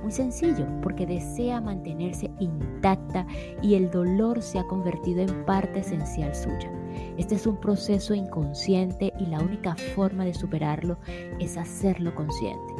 Muy 0.01 0.11
sencillo, 0.11 0.65
porque 0.81 1.05
desea 1.05 1.61
mantenerse 1.61 2.31
intacta 2.39 3.25
y 3.61 3.75
el 3.75 3.91
dolor 3.91 4.41
se 4.41 4.57
ha 4.57 4.63
convertido 4.63 5.21
en 5.21 5.45
parte 5.45 5.79
esencial 5.79 6.33
suya. 6.35 6.71
Este 7.17 7.35
es 7.35 7.45
un 7.45 7.57
proceso 7.57 8.13
inconsciente 8.13 9.13
y 9.19 9.27
la 9.27 9.39
única 9.39 9.75
forma 9.95 10.25
de 10.25 10.33
superarlo 10.33 10.97
es 11.39 11.57
hacerlo 11.57 12.13
consciente. 12.15 12.73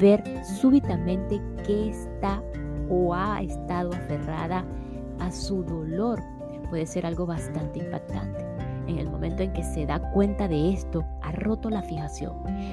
Ver 0.00 0.22
súbitamente 0.44 1.40
que 1.66 1.90
está 1.90 2.42
o 2.92 3.14
ha 3.14 3.40
estado 3.42 3.90
aferrada 3.92 4.64
a 5.18 5.30
su 5.32 5.64
dolor 5.64 6.20
puede 6.68 6.86
ser 6.86 7.04
algo 7.04 7.26
bastante 7.26 7.80
impactante. 7.80 8.46
En 8.86 8.98
el 8.98 9.10
momento 9.10 9.42
en 9.42 9.52
que 9.52 9.62
se 9.62 9.84
da 9.84 10.10
cuenta 10.12 10.48
de 10.48 10.72
esto, 10.72 11.04
ha 11.20 11.30
roto 11.32 11.68
la 11.68 11.82
fijación. 11.82 12.32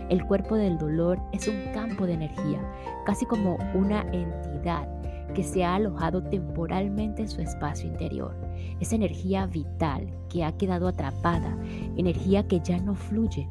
El 0.10 0.26
cuerpo 0.26 0.56
del 0.56 0.78
dolor 0.78 1.20
es 1.34 1.48
un 1.48 1.72
campo 1.74 2.06
de 2.06 2.14
energía, 2.14 2.62
casi 3.06 3.26
como 3.26 3.58
una 3.76 4.02
entidad 4.14 4.88
que 5.34 5.44
se 5.44 5.66
ha 5.66 5.76
alojado 5.76 6.24
temporalmente 6.24 7.24
en 7.24 7.28
su 7.28 7.42
espacio 7.42 7.90
interior. 7.90 8.34
Es 8.80 8.94
energía 8.94 9.46
vital 9.46 10.08
que 10.30 10.46
ha 10.46 10.54
quedado 10.54 10.88
atrapada, 10.88 11.58
energía 11.98 12.48
que 12.48 12.62
ya 12.62 12.80
no 12.80 12.96
fluye, 12.96 13.48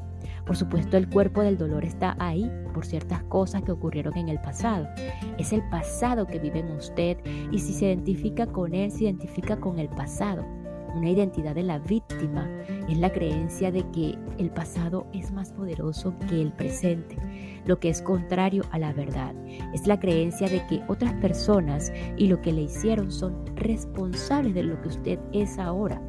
por 0.49 0.57
supuesto, 0.57 0.97
el 0.97 1.11
cuerpo 1.11 1.43
del 1.43 1.59
dolor 1.59 1.85
está 1.85 2.17
ahí 2.19 2.51
por 2.73 2.87
ciertas 2.87 3.23
cosas 3.25 3.63
que 3.63 3.73
ocurrieron 3.73 4.17
en 4.17 4.31
el 4.31 4.41
pasado. 4.41 4.89
Es 5.37 5.53
el 5.53 5.63
pasado 5.69 6.27
que 6.27 6.39
vive 6.39 6.61
en 6.61 6.71
usted 6.71 7.19
y 7.53 7.59
si 7.59 7.75
se 7.75 7.85
identifica 7.85 8.47
con 8.47 8.73
él, 8.73 8.91
se 8.91 9.05
identifica 9.05 9.61
con 9.61 9.79
el 9.79 9.91
pasado. 9.91 10.47
Una 10.95 11.11
identidad 11.11 11.55
de 11.55 11.65
la 11.65 11.79
víctima 11.79 12.49
es 12.89 12.97
la 12.97 13.13
creencia 13.13 13.71
de 13.71 13.85
que 13.91 14.17
el 14.39 14.51
pasado 14.51 15.07
es 15.13 15.33
más 15.33 15.53
poderoso 15.53 16.15
que 16.31 16.41
el 16.41 16.51
presente, 16.55 17.19
lo 17.67 17.79
que 17.79 17.91
es 17.91 18.01
contrario 18.01 18.65
a 18.71 18.79
la 18.79 18.95
verdad. 18.95 19.35
Es 19.75 19.87
la 19.87 20.01
creencia 20.01 20.49
de 20.49 20.67
que 20.67 20.81
otras 20.89 21.13
personas 21.17 21.93
y 22.17 22.27
lo 22.27 22.41
que 22.41 22.55
le 22.55 22.63
hicieron 22.63 23.13
son 23.13 23.45
responsables 23.55 24.55
de 24.55 24.63
lo 24.63 24.81
que 24.81 24.89
usted 24.89 25.19
es 25.35 25.59
ahora 25.59 26.01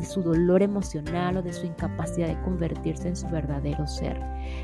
de 0.00 0.06
su 0.06 0.22
dolor 0.22 0.62
emocional 0.62 1.36
o 1.36 1.42
de 1.42 1.52
su 1.52 1.66
incapacidad 1.66 2.28
de 2.28 2.40
convertirse 2.42 3.08
en 3.08 3.16
su 3.16 3.28
verdadero 3.28 3.86
ser. 3.86 4.20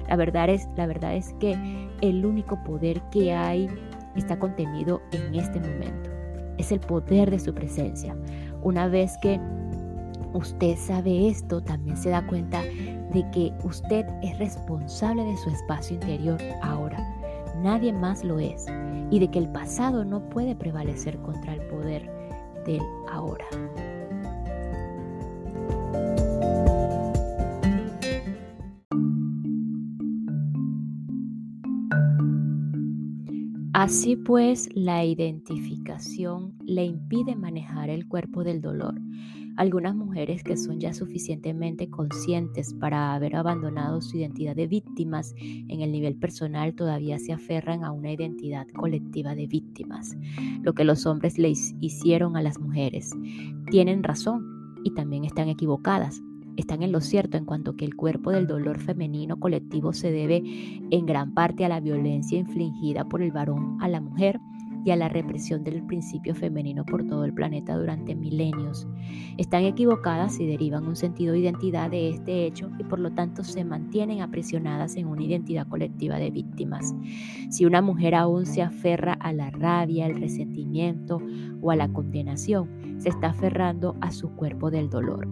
La 0.08 0.16
verdad 0.16 0.48
es, 0.48 0.68
la 0.76 0.86
verdad 0.86 1.14
es 1.14 1.34
que 1.40 1.56
el 2.00 2.24
único 2.24 2.62
poder 2.64 3.00
que 3.10 3.32
hay 3.32 3.68
está 4.16 4.38
contenido 4.38 5.02
en 5.12 5.34
este 5.34 5.60
momento. 5.60 6.10
Es 6.58 6.72
el 6.72 6.80
poder 6.80 7.30
de 7.30 7.38
su 7.38 7.54
presencia. 7.54 8.16
Una 8.62 8.88
vez 8.88 9.16
que 9.22 9.40
usted 10.32 10.76
sabe 10.76 11.28
esto, 11.28 11.60
también 11.60 11.96
se 11.96 12.10
da 12.10 12.26
cuenta 12.26 12.62
de 12.62 13.24
que 13.32 13.52
usted 13.64 14.06
es 14.22 14.38
responsable 14.38 15.24
de 15.24 15.36
su 15.36 15.50
espacio 15.50 15.94
interior 15.94 16.40
ahora. 16.62 16.98
Nadie 17.62 17.92
más 17.92 18.24
lo 18.24 18.38
es. 18.38 18.66
Y 19.10 19.18
de 19.18 19.30
que 19.30 19.38
el 19.38 19.48
pasado 19.48 20.04
no 20.04 20.28
puede 20.30 20.56
prevalecer 20.56 21.18
contra 21.18 21.54
el 21.54 21.60
poder 21.68 22.10
del 22.64 22.80
ahora. 23.10 23.44
Así 33.82 34.14
pues, 34.14 34.68
la 34.76 35.04
identificación 35.04 36.54
le 36.64 36.84
impide 36.84 37.34
manejar 37.34 37.90
el 37.90 38.06
cuerpo 38.06 38.44
del 38.44 38.60
dolor. 38.60 38.94
Algunas 39.56 39.96
mujeres 39.96 40.44
que 40.44 40.56
son 40.56 40.78
ya 40.78 40.94
suficientemente 40.94 41.90
conscientes 41.90 42.74
para 42.74 43.12
haber 43.12 43.34
abandonado 43.34 44.00
su 44.00 44.18
identidad 44.18 44.54
de 44.54 44.68
víctimas 44.68 45.34
en 45.36 45.80
el 45.80 45.90
nivel 45.90 46.14
personal 46.14 46.76
todavía 46.76 47.18
se 47.18 47.32
aferran 47.32 47.82
a 47.82 47.90
una 47.90 48.12
identidad 48.12 48.68
colectiva 48.68 49.34
de 49.34 49.48
víctimas, 49.48 50.16
lo 50.62 50.74
que 50.74 50.84
los 50.84 51.04
hombres 51.04 51.36
les 51.36 51.74
hicieron 51.80 52.36
a 52.36 52.42
las 52.42 52.60
mujeres. 52.60 53.10
Tienen 53.68 54.04
razón 54.04 54.76
y 54.84 54.94
también 54.94 55.24
están 55.24 55.48
equivocadas 55.48 56.22
están 56.56 56.82
en 56.82 56.92
lo 56.92 57.00
cierto 57.00 57.36
en 57.36 57.44
cuanto 57.44 57.76
que 57.76 57.84
el 57.84 57.96
cuerpo 57.96 58.30
del 58.30 58.46
dolor 58.46 58.80
femenino 58.80 59.38
colectivo 59.38 59.92
se 59.92 60.10
debe 60.10 60.42
en 60.90 61.06
gran 61.06 61.34
parte 61.34 61.64
a 61.64 61.68
la 61.68 61.80
violencia 61.80 62.38
infligida 62.38 63.04
por 63.08 63.22
el 63.22 63.32
varón 63.32 63.78
a 63.80 63.88
la 63.88 64.00
mujer 64.00 64.40
y 64.84 64.90
a 64.90 64.96
la 64.96 65.08
represión 65.08 65.62
del 65.64 65.82
principio 65.84 66.34
femenino 66.34 66.84
por 66.84 67.06
todo 67.06 67.24
el 67.24 67.32
planeta 67.32 67.76
durante 67.76 68.14
milenios. 68.14 68.86
Están 69.38 69.64
equivocadas 69.64 70.40
y 70.40 70.46
derivan 70.46 70.86
un 70.86 70.96
sentido 70.96 71.32
de 71.32 71.40
identidad 71.40 71.90
de 71.90 72.10
este 72.10 72.46
hecho 72.46 72.70
y 72.78 72.84
por 72.84 72.98
lo 72.98 73.12
tanto 73.12 73.44
se 73.44 73.64
mantienen 73.64 74.22
aprisionadas 74.22 74.96
en 74.96 75.06
una 75.06 75.22
identidad 75.22 75.68
colectiva 75.68 76.18
de 76.18 76.30
víctimas. 76.30 76.94
Si 77.50 77.64
una 77.64 77.80
mujer 77.80 78.14
aún 78.14 78.46
se 78.46 78.62
aferra 78.62 79.12
a 79.14 79.32
la 79.32 79.50
rabia, 79.50 80.06
el 80.06 80.20
resentimiento 80.20 81.20
o 81.60 81.70
a 81.70 81.76
la 81.76 81.88
condenación, 81.92 82.98
se 82.98 83.08
está 83.08 83.28
aferrando 83.28 83.96
a 84.00 84.10
su 84.10 84.30
cuerpo 84.30 84.70
del 84.70 84.90
dolor. 84.90 85.28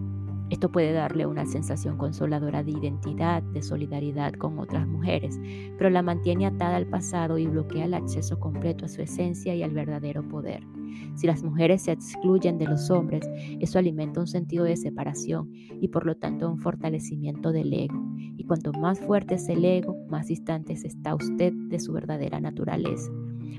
Esto 0.51 0.69
puede 0.69 0.91
darle 0.91 1.25
una 1.25 1.45
sensación 1.45 1.97
consoladora 1.97 2.61
de 2.61 2.71
identidad, 2.71 3.41
de 3.41 3.61
solidaridad 3.61 4.33
con 4.33 4.59
otras 4.59 4.85
mujeres, 4.85 5.39
pero 5.77 5.89
la 5.89 6.01
mantiene 6.01 6.45
atada 6.45 6.75
al 6.75 6.87
pasado 6.87 7.37
y 7.37 7.47
bloquea 7.47 7.85
el 7.85 7.93
acceso 7.93 8.37
completo 8.37 8.83
a 8.83 8.89
su 8.89 9.01
esencia 9.01 9.55
y 9.55 9.63
al 9.63 9.71
verdadero 9.71 10.27
poder. 10.27 10.67
Si 11.15 11.25
las 11.25 11.41
mujeres 11.41 11.83
se 11.83 11.93
excluyen 11.93 12.57
de 12.57 12.65
los 12.65 12.91
hombres, 12.91 13.29
eso 13.61 13.79
alimenta 13.79 14.19
un 14.19 14.27
sentido 14.27 14.65
de 14.65 14.75
separación 14.75 15.49
y 15.53 15.87
por 15.87 16.05
lo 16.05 16.17
tanto 16.17 16.51
un 16.51 16.59
fortalecimiento 16.59 17.53
del 17.53 17.71
ego. 17.71 18.03
Y 18.35 18.43
cuanto 18.43 18.73
más 18.73 18.99
fuerte 18.99 19.35
es 19.35 19.47
el 19.47 19.63
ego, 19.63 19.95
más 20.09 20.27
distante 20.27 20.73
está 20.73 21.15
usted 21.15 21.53
de 21.53 21.79
su 21.79 21.93
verdadera 21.93 22.41
naturaleza. 22.41 23.09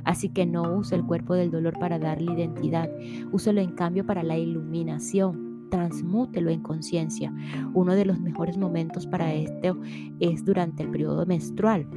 Así 0.05 0.29
que 0.29 0.45
no 0.45 0.77
use 0.77 0.95
el 0.95 1.07
cuerpo 1.07 1.33
del 1.33 1.51
dolor 1.51 1.79
para 1.79 1.99
darle 1.99 2.35
identidad, 2.35 2.91
úselo 3.33 3.63
en 3.63 3.71
cambio 3.71 4.05
para 4.05 4.23
la 4.23 4.37
iluminación, 4.37 5.52
transmútelo 5.73 6.51
en 6.51 6.61
conciencia. 6.61 7.35
Uno 7.73 7.95
de 7.95 8.05
los 8.05 8.21
mejores 8.21 8.59
momentos 8.59 9.07
para 9.07 9.33
esto 9.33 9.79
es 10.21 10.45
durante 10.45 10.83
el 10.83 10.91
periodo 10.91 11.25
menstrual. 11.25 11.89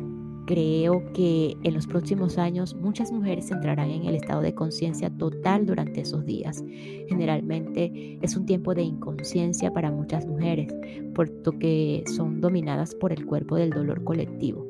Creo 0.47 1.03
que 1.11 1.57
en 1.63 1.73
los 1.73 1.85
próximos 1.85 2.37
años 2.37 2.73
muchas 2.75 3.11
mujeres 3.11 3.51
entrarán 3.51 3.89
en 3.89 4.05
el 4.05 4.15
estado 4.15 4.41
de 4.41 4.55
conciencia 4.55 5.09
total 5.09 5.65
durante 5.65 6.01
esos 6.01 6.25
días. 6.25 6.63
Generalmente 7.09 8.17
es 8.21 8.37
un 8.37 8.45
tiempo 8.45 8.73
de 8.73 8.83
inconsciencia 8.83 9.73
para 9.73 9.91
muchas 9.91 10.25
mujeres, 10.25 10.73
puesto 11.13 11.51
que 11.59 12.03
son 12.15 12.39
dominadas 12.39 12.95
por 12.95 13.11
el 13.11 13.25
cuerpo 13.25 13.57
del 13.57 13.71
dolor 13.71 14.05
colectivo. 14.05 14.65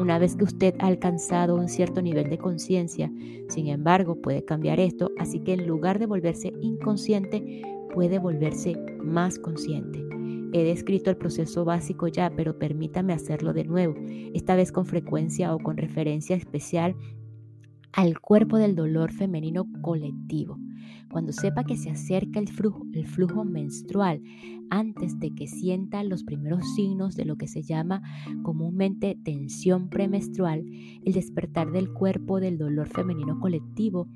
Una 0.00 0.18
vez 0.18 0.34
que 0.34 0.44
usted 0.44 0.74
ha 0.80 0.86
alcanzado 0.86 1.54
un 1.54 1.68
cierto 1.68 2.02
nivel 2.02 2.28
de 2.28 2.38
conciencia, 2.38 3.12
sin 3.48 3.68
embargo, 3.68 4.16
puede 4.16 4.44
cambiar 4.44 4.80
esto, 4.80 5.10
así 5.18 5.40
que 5.40 5.52
en 5.52 5.66
lugar 5.66 5.98
de 5.98 6.06
volverse 6.06 6.52
inconsciente, 6.60 7.62
puede 7.98 8.20
volverse 8.20 8.76
más 9.02 9.40
consciente. 9.40 10.06
He 10.52 10.62
descrito 10.62 11.10
el 11.10 11.16
proceso 11.16 11.64
básico 11.64 12.06
ya, 12.06 12.30
pero 12.30 12.56
permítame 12.56 13.12
hacerlo 13.12 13.52
de 13.52 13.64
nuevo, 13.64 13.96
esta 14.34 14.54
vez 14.54 14.70
con 14.70 14.86
frecuencia 14.86 15.52
o 15.52 15.58
con 15.58 15.76
referencia 15.76 16.36
especial 16.36 16.94
al 17.90 18.20
cuerpo 18.20 18.56
del 18.56 18.76
dolor 18.76 19.10
femenino 19.10 19.66
colectivo. 19.82 20.60
Cuando 21.10 21.32
sepa 21.32 21.64
que 21.64 21.76
se 21.76 21.90
acerca 21.90 22.38
el 22.38 22.46
flujo, 22.46 23.44
menstrual, 23.44 24.22
antes 24.70 25.18
de 25.18 25.34
que 25.34 25.48
sienta 25.48 26.04
los 26.04 26.22
primeros 26.22 26.76
signos 26.76 27.16
de 27.16 27.24
lo 27.24 27.34
que 27.34 27.48
se 27.48 27.64
llama 27.64 28.00
comúnmente 28.44 29.18
tensión 29.24 29.88
premenstrual, 29.88 30.64
el 31.04 31.12
despertar 31.12 31.72
del 31.72 31.92
cuerpo 31.92 32.38
del 32.38 32.58
dolor 32.58 32.86
femenino 32.86 33.40
colectivo, 33.40 34.06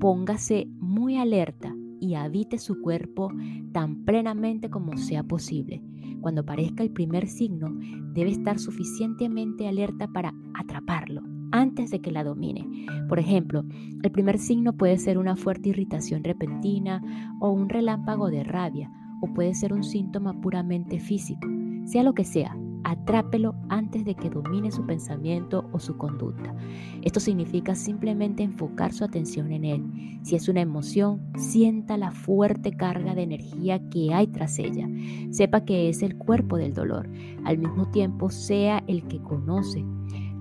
póngase 0.00 0.66
muy 0.80 1.18
alerta 1.18 1.75
y 2.00 2.14
habite 2.14 2.58
su 2.58 2.80
cuerpo 2.80 3.32
tan 3.72 4.04
plenamente 4.04 4.70
como 4.70 4.96
sea 4.96 5.22
posible. 5.22 5.82
Cuando 6.20 6.42
aparezca 6.42 6.82
el 6.82 6.90
primer 6.90 7.26
signo, 7.26 7.76
debe 8.12 8.30
estar 8.30 8.58
suficientemente 8.58 9.68
alerta 9.68 10.08
para 10.08 10.34
atraparlo 10.54 11.22
antes 11.52 11.90
de 11.90 12.00
que 12.00 12.10
la 12.10 12.24
domine. 12.24 12.66
Por 13.08 13.18
ejemplo, 13.18 13.64
el 14.02 14.10
primer 14.10 14.38
signo 14.38 14.76
puede 14.76 14.98
ser 14.98 15.18
una 15.18 15.36
fuerte 15.36 15.68
irritación 15.70 16.24
repentina 16.24 17.36
o 17.40 17.50
un 17.50 17.68
relámpago 17.68 18.28
de 18.30 18.44
rabia, 18.44 18.90
o 19.22 19.32
puede 19.32 19.54
ser 19.54 19.72
un 19.72 19.84
síntoma 19.84 20.40
puramente 20.40 20.98
físico. 20.98 21.48
Sea 21.84 22.02
lo 22.02 22.14
que 22.14 22.24
sea, 22.24 22.56
Atrápelo 22.84 23.54
antes 23.68 24.04
de 24.04 24.14
que 24.14 24.30
domine 24.30 24.70
su 24.70 24.84
pensamiento 24.86 25.68
o 25.72 25.78
su 25.78 25.96
conducta. 25.96 26.54
Esto 27.02 27.20
significa 27.20 27.74
simplemente 27.74 28.42
enfocar 28.42 28.92
su 28.92 29.04
atención 29.04 29.52
en 29.52 29.64
él. 29.64 30.20
Si 30.22 30.36
es 30.36 30.48
una 30.48 30.60
emoción, 30.60 31.20
sienta 31.36 31.96
la 31.96 32.12
fuerte 32.12 32.76
carga 32.76 33.14
de 33.14 33.22
energía 33.22 33.80
que 33.90 34.12
hay 34.14 34.26
tras 34.28 34.58
ella. 34.58 34.88
Sepa 35.30 35.64
que 35.64 35.88
es 35.88 36.02
el 36.02 36.16
cuerpo 36.16 36.56
del 36.56 36.74
dolor. 36.74 37.08
Al 37.44 37.58
mismo 37.58 37.90
tiempo, 37.90 38.30
sea 38.30 38.82
el 38.86 39.06
que 39.08 39.20
conoce 39.20 39.84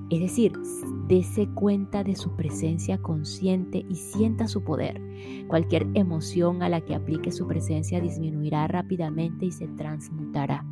es 0.09 0.19
decir, 0.19 0.53
dése 1.07 1.47
cuenta 1.53 2.03
de 2.03 2.15
su 2.15 2.35
presencia 2.35 2.97
consciente 2.97 3.85
y 3.89 3.95
sienta 3.95 4.47
su 4.47 4.63
poder. 4.63 5.01
Cualquier 5.47 5.87
emoción 5.93 6.63
a 6.63 6.69
la 6.69 6.81
que 6.81 6.95
aplique 6.95 7.31
su 7.31 7.47
presencia 7.47 8.01
disminuirá 8.01 8.67
rápidamente 8.67 9.45
y 9.45 9.51
se 9.51 9.67
transmutará. 9.67 10.65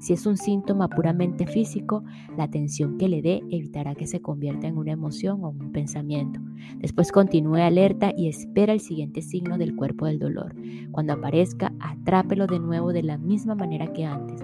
Si 0.00 0.12
es 0.12 0.26
un 0.26 0.36
síntoma 0.36 0.88
puramente 0.88 1.46
físico, 1.46 2.04
la 2.36 2.44
atención 2.44 2.98
que 2.98 3.08
le 3.08 3.22
dé 3.22 3.42
evitará 3.50 3.94
que 3.94 4.06
se 4.06 4.20
convierta 4.20 4.66
en 4.66 4.76
una 4.76 4.92
emoción 4.92 5.44
o 5.44 5.50
un 5.50 5.72
pensamiento. 5.72 6.40
Después 6.78 7.12
continúe 7.12 7.56
alerta 7.56 8.12
y 8.16 8.28
espera 8.28 8.72
el 8.72 8.80
siguiente 8.80 9.22
signo 9.22 9.58
del 9.58 9.76
cuerpo 9.76 10.06
del 10.06 10.18
dolor. 10.18 10.54
Cuando 10.90 11.12
aparezca, 11.12 11.72
atrápelo 11.80 12.46
de 12.46 12.58
nuevo 12.58 12.92
de 12.92 13.02
la 13.02 13.18
misma 13.18 13.54
manera 13.54 13.92
que 13.92 14.04
antes. 14.04 14.42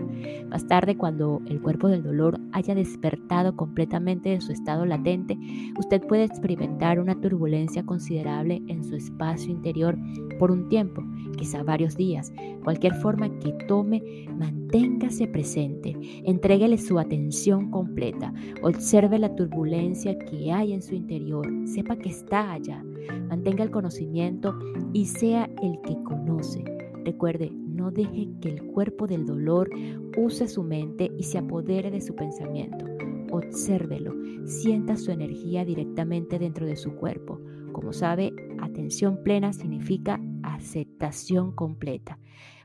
Más 0.48 0.66
tarde, 0.66 0.96
cuando 0.96 1.40
el 1.46 1.60
cuerpo 1.60 1.88
del 1.88 2.02
dolor 2.02 2.38
haya 2.52 2.74
despertado 2.74 3.56
completamente 3.56 4.30
de 4.30 4.40
su 4.40 4.52
estado 4.52 4.84
latente, 4.86 5.31
usted 5.78 6.00
puede 6.06 6.24
experimentar 6.24 6.98
una 7.00 7.20
turbulencia 7.20 7.84
considerable 7.84 8.62
en 8.68 8.84
su 8.84 8.96
espacio 8.96 9.50
interior 9.50 9.96
por 10.38 10.50
un 10.50 10.68
tiempo, 10.68 11.02
quizá 11.36 11.62
varios 11.62 11.96
días. 11.96 12.32
Cualquier 12.64 12.94
forma 12.94 13.28
que 13.38 13.52
tome, 13.66 14.26
manténgase 14.38 15.26
presente, 15.26 15.96
entréguele 16.24 16.78
su 16.78 16.98
atención 16.98 17.70
completa, 17.70 18.32
observe 18.62 19.18
la 19.18 19.34
turbulencia 19.34 20.18
que 20.18 20.52
hay 20.52 20.72
en 20.72 20.82
su 20.82 20.94
interior, 20.94 21.46
sepa 21.66 21.96
que 21.96 22.10
está 22.10 22.52
allá, 22.52 22.84
mantenga 23.28 23.64
el 23.64 23.70
conocimiento 23.70 24.58
y 24.92 25.06
sea 25.06 25.50
el 25.62 25.80
que 25.82 26.00
conoce. 26.02 26.64
Recuerde, 27.04 27.50
no 27.50 27.90
deje 27.90 28.28
que 28.40 28.50
el 28.50 28.62
cuerpo 28.62 29.06
del 29.06 29.26
dolor 29.26 29.68
use 30.16 30.46
su 30.46 30.62
mente 30.62 31.10
y 31.18 31.24
se 31.24 31.38
apodere 31.38 31.90
de 31.90 32.00
su 32.00 32.14
pensamiento. 32.14 32.91
Obsérvelo, 33.32 34.14
sienta 34.44 34.96
su 34.96 35.10
energía 35.10 35.64
directamente 35.64 36.38
dentro 36.38 36.66
de 36.66 36.76
su 36.76 36.94
cuerpo. 36.96 37.40
Como 37.72 37.94
sabe, 37.94 38.34
atención 38.60 39.22
plena 39.24 39.54
significa 39.54 40.20
aceptación 40.42 41.52
completa. 41.52 42.18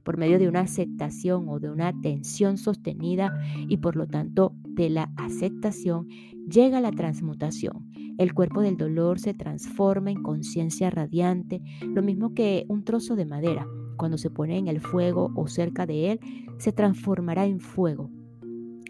Por 0.04 0.18
medio 0.18 0.40
de 0.40 0.50
una 0.50 0.62
aceptación 0.62 1.48
o 1.48 1.60
de 1.60 1.70
una 1.70 1.88
atención 1.88 2.58
sostenida 2.58 3.40
y 3.70 3.78
por 3.78 3.96
lo 3.96 4.08
tanto 4.08 4.56
de 4.66 4.90
la 4.90 5.10
aceptación 5.16 6.10
llega 6.50 6.82
la 6.82 6.92
transmutación. 6.92 7.90
El 8.18 8.34
cuerpo 8.34 8.60
del 8.62 8.76
dolor 8.76 9.20
se 9.20 9.34
transforma 9.34 10.12
en 10.12 10.22
conciencia 10.22 10.90
radiante, 10.90 11.62
lo 11.82 12.04
mismo 12.04 12.34
que 12.34 12.66
un 12.68 12.84
trozo 12.84 13.16
de 13.16 13.26
madera. 13.26 13.66
Cuando 13.96 14.18
se 14.18 14.30
pone 14.30 14.58
en 14.58 14.68
el 14.68 14.82
fuego 14.82 15.32
o 15.36 15.48
cerca 15.48 15.86
de 15.86 16.12
él, 16.12 16.20
se 16.58 16.74
transformará 16.74 17.46
en 17.46 17.62
fuego. 17.62 18.10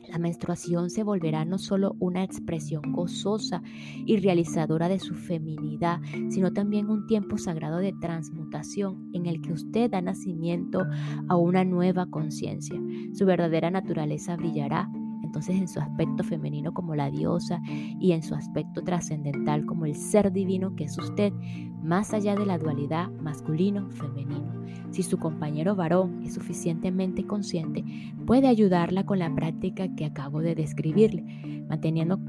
La 0.10 0.20
menstruación 0.20 0.90
se 0.90 1.04
volverá 1.04 1.46
no 1.46 1.58
solo 1.58 1.96
una 2.00 2.24
expresión 2.24 2.82
gozosa 2.94 3.62
y 4.06 4.18
realizadora 4.18 4.90
de 4.90 5.00
su 5.00 5.16
feminidad, 5.16 6.00
sino 6.30 6.54
también 6.54 6.90
un 6.90 7.08
tiempo 7.08 7.38
sagrado 7.38 7.78
de 7.78 7.94
transmutación 7.94 9.10
en 9.14 9.26
el 9.26 9.42
que 9.42 9.54
usted 9.54 9.92
da 9.92 10.02
nacimiento 10.02 10.86
a 11.28 11.36
una 11.36 11.64
nueva 11.64 12.08
conciencia. 12.10 12.80
Su 13.14 13.26
verdadera 13.26 13.70
naturaleza 13.70 14.36
brillará 14.36 14.90
entonces 15.28 15.58
en 15.58 15.68
su 15.68 15.80
aspecto 15.80 16.24
femenino 16.24 16.74
como 16.74 16.96
la 16.96 17.12
diosa 17.12 17.62
y 17.68 18.14
en 18.14 18.24
su 18.24 18.34
aspecto 18.34 18.84
trascendental 18.84 19.66
como 19.66 19.86
el 19.86 19.96
ser 19.96 20.32
divino 20.32 20.76
que 20.76 20.86
es 20.86 20.98
usted, 20.98 21.32
más 21.84 22.14
allá 22.14 22.36
de 22.36 22.46
la 22.46 22.58
dualidad 22.58 23.10
masculino-femenino. 23.22 24.66
Si 24.92 25.04
su 25.04 25.18
compañero 25.18 25.76
varón 25.76 26.24
es 26.24 26.34
suficientemente 26.34 27.26
consciente, 27.26 27.84
puede 28.26 28.48
ayudarla 28.48 29.06
con 29.06 29.20
la 29.20 29.34
práctica 29.34 29.94
que 29.96 30.06
acabo 30.06 30.42
de 30.42 30.56
describirle, 30.56 31.24
manteniendo 31.70 32.20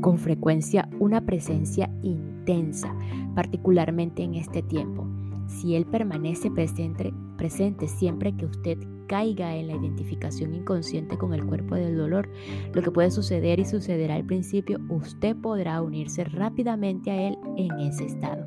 con 0.00 0.18
frecuencia 0.18 0.88
una 1.00 1.20
presencia 1.20 1.90
intensa, 2.02 2.94
particularmente 3.34 4.22
en 4.22 4.34
este 4.34 4.62
tiempo. 4.62 5.06
Si 5.46 5.74
él 5.74 5.86
permanece 5.86 6.50
presente, 6.50 7.12
presente 7.36 7.88
siempre 7.88 8.34
que 8.36 8.46
usted 8.46 8.78
caiga 9.06 9.56
en 9.56 9.68
la 9.68 9.76
identificación 9.76 10.54
inconsciente 10.54 11.18
con 11.18 11.34
el 11.34 11.44
cuerpo 11.44 11.74
del 11.74 11.96
dolor. 11.96 12.28
Lo 12.72 12.82
que 12.82 12.90
puede 12.90 13.10
suceder 13.10 13.60
y 13.60 13.64
sucederá 13.64 14.14
al 14.16 14.24
principio, 14.24 14.80
usted 14.88 15.36
podrá 15.36 15.82
unirse 15.82 16.24
rápidamente 16.24 17.10
a 17.10 17.28
él 17.28 17.38
en 17.56 17.78
ese 17.80 18.06
estado. 18.06 18.46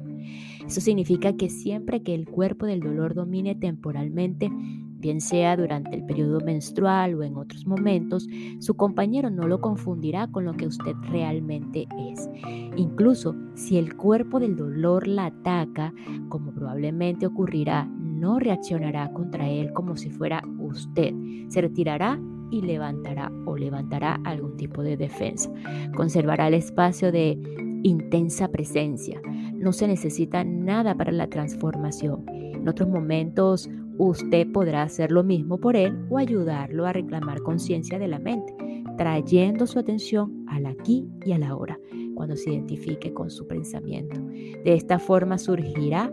Eso 0.65 0.81
significa 0.81 1.37
que 1.37 1.49
siempre 1.49 2.03
que 2.03 2.13
el 2.13 2.27
cuerpo 2.27 2.65
del 2.65 2.81
dolor 2.81 3.13
domine 3.13 3.55
temporalmente, 3.55 4.51
bien 4.97 5.21
sea 5.21 5.55
durante 5.55 5.95
el 5.95 6.05
periodo 6.05 6.39
menstrual 6.41 7.15
o 7.15 7.23
en 7.23 7.37
otros 7.37 7.65
momentos, 7.65 8.27
su 8.59 8.75
compañero 8.75 9.29
no 9.29 9.47
lo 9.47 9.61
confundirá 9.61 10.27
con 10.27 10.45
lo 10.45 10.53
que 10.53 10.67
usted 10.67 10.93
realmente 11.09 11.87
es. 12.11 12.29
Incluso 12.75 13.35
si 13.55 13.77
el 13.77 13.95
cuerpo 13.95 14.39
del 14.39 14.55
dolor 14.55 15.07
la 15.07 15.27
ataca, 15.27 15.93
como 16.29 16.51
probablemente 16.53 17.25
ocurrirá, 17.25 17.85
no 17.85 18.39
reaccionará 18.39 19.11
contra 19.13 19.47
él 19.47 19.71
como 19.73 19.95
si 19.95 20.09
fuera 20.09 20.43
usted. 20.59 21.13
Se 21.49 21.61
retirará 21.61 22.19
y 22.49 22.61
levantará 22.61 23.31
o 23.45 23.57
levantará 23.57 24.19
algún 24.23 24.57
tipo 24.57 24.81
de 24.81 24.97
defensa. 24.97 25.51
Conservará 25.95 26.47
el 26.47 26.55
espacio 26.55 27.11
de 27.11 27.37
intensa 27.83 28.47
presencia. 28.49 29.21
No 29.53 29.71
se 29.73 29.87
necesita 29.87 30.43
nada 30.43 30.95
para 30.95 31.11
la 31.11 31.27
transformación. 31.27 32.25
En 32.27 32.67
otros 32.67 32.89
momentos 32.89 33.69
usted 33.97 34.51
podrá 34.51 34.83
hacer 34.83 35.11
lo 35.11 35.23
mismo 35.23 35.59
por 35.59 35.75
él 35.75 36.05
o 36.09 36.17
ayudarlo 36.17 36.85
a 36.85 36.93
reclamar 36.93 37.41
conciencia 37.41 37.99
de 37.99 38.07
la 38.07 38.19
mente, 38.19 38.53
trayendo 38.97 39.67
su 39.67 39.79
atención 39.79 40.45
al 40.47 40.65
aquí 40.65 41.07
y 41.25 41.31
a 41.31 41.37
la 41.37 41.49
ahora, 41.49 41.79
cuando 42.15 42.35
se 42.35 42.51
identifique 42.51 43.13
con 43.13 43.29
su 43.29 43.47
pensamiento. 43.47 44.19
De 44.19 44.73
esta 44.73 44.99
forma 44.99 45.37
surgirá 45.37 46.11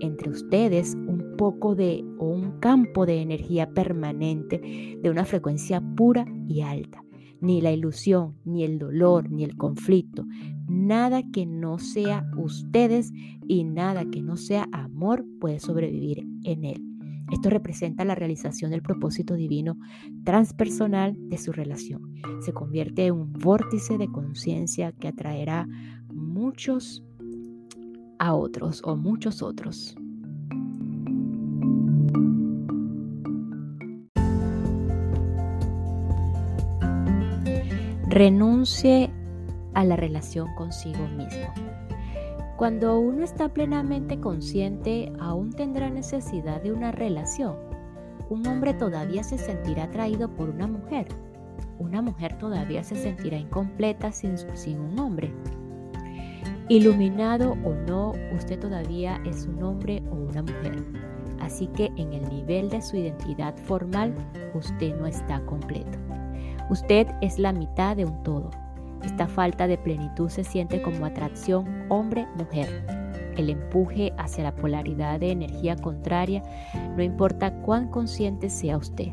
entre 0.00 0.30
ustedes 0.30 0.94
un 0.94 1.34
poco 1.36 1.74
de 1.74 2.04
o 2.18 2.28
un 2.28 2.58
campo 2.60 3.06
de 3.06 3.20
energía 3.20 3.70
permanente 3.70 4.98
de 5.00 5.10
una 5.10 5.24
frecuencia 5.24 5.82
pura 5.96 6.26
y 6.48 6.60
alta. 6.62 7.02
Ni 7.40 7.60
la 7.60 7.72
ilusión, 7.72 8.36
ni 8.44 8.64
el 8.64 8.78
dolor, 8.78 9.30
ni 9.30 9.44
el 9.44 9.56
conflicto, 9.56 10.24
nada 10.66 11.22
que 11.30 11.44
no 11.44 11.78
sea 11.78 12.26
ustedes 12.38 13.12
y 13.46 13.64
nada 13.64 14.06
que 14.10 14.22
no 14.22 14.36
sea 14.36 14.66
amor 14.72 15.26
puede 15.40 15.60
sobrevivir 15.60 16.26
en 16.44 16.64
él. 16.64 16.93
Esto 17.34 17.50
representa 17.50 18.04
la 18.04 18.14
realización 18.14 18.70
del 18.70 18.80
propósito 18.80 19.34
divino 19.34 19.76
transpersonal 20.22 21.16
de 21.28 21.36
su 21.36 21.50
relación. 21.50 22.14
Se 22.42 22.52
convierte 22.52 23.06
en 23.06 23.14
un 23.14 23.32
vórtice 23.32 23.98
de 23.98 24.06
conciencia 24.06 24.92
que 24.92 25.08
atraerá 25.08 25.66
muchos 26.12 27.02
a 28.20 28.34
otros 28.34 28.82
o 28.84 28.94
muchos 28.94 29.42
otros. 29.42 29.96
Renuncie 38.08 39.10
a 39.74 39.84
la 39.84 39.96
relación 39.96 40.54
consigo 40.54 41.08
mismo. 41.08 41.73
Cuando 42.56 43.00
uno 43.00 43.24
está 43.24 43.48
plenamente 43.48 44.20
consciente, 44.20 45.12
aún 45.18 45.50
tendrá 45.50 45.90
necesidad 45.90 46.62
de 46.62 46.72
una 46.72 46.92
relación. 46.92 47.56
Un 48.30 48.46
hombre 48.46 48.74
todavía 48.74 49.24
se 49.24 49.38
sentirá 49.38 49.84
atraído 49.84 50.28
por 50.28 50.50
una 50.50 50.68
mujer. 50.68 51.08
Una 51.80 52.00
mujer 52.00 52.38
todavía 52.38 52.84
se 52.84 52.94
sentirá 52.94 53.36
incompleta 53.36 54.12
sin, 54.12 54.38
sin 54.54 54.78
un 54.78 54.98
hombre. 55.00 55.34
Iluminado 56.68 57.56
o 57.64 57.74
no, 57.74 58.12
usted 58.32 58.60
todavía 58.60 59.20
es 59.26 59.46
un 59.46 59.60
hombre 59.62 60.02
o 60.10 60.14
una 60.14 60.42
mujer. 60.42 60.84
Así 61.40 61.66
que 61.66 61.90
en 61.96 62.12
el 62.12 62.28
nivel 62.28 62.70
de 62.70 62.80
su 62.80 62.96
identidad 62.96 63.56
formal, 63.64 64.14
usted 64.54 64.96
no 64.96 65.06
está 65.06 65.44
completo. 65.44 65.98
Usted 66.70 67.08
es 67.20 67.38
la 67.40 67.52
mitad 67.52 67.96
de 67.96 68.04
un 68.04 68.22
todo. 68.22 68.50
Esta 69.04 69.28
falta 69.28 69.66
de 69.66 69.78
plenitud 69.78 70.28
se 70.28 70.44
siente 70.44 70.82
como 70.82 71.06
atracción 71.06 71.86
hombre-mujer. 71.88 72.68
El 73.36 73.50
empuje 73.50 74.12
hacia 74.16 74.44
la 74.44 74.54
polaridad 74.54 75.20
de 75.20 75.32
energía 75.32 75.76
contraria, 75.76 76.42
no 76.96 77.02
importa 77.02 77.52
cuán 77.62 77.88
consciente 77.88 78.48
sea 78.48 78.76
usted 78.76 79.12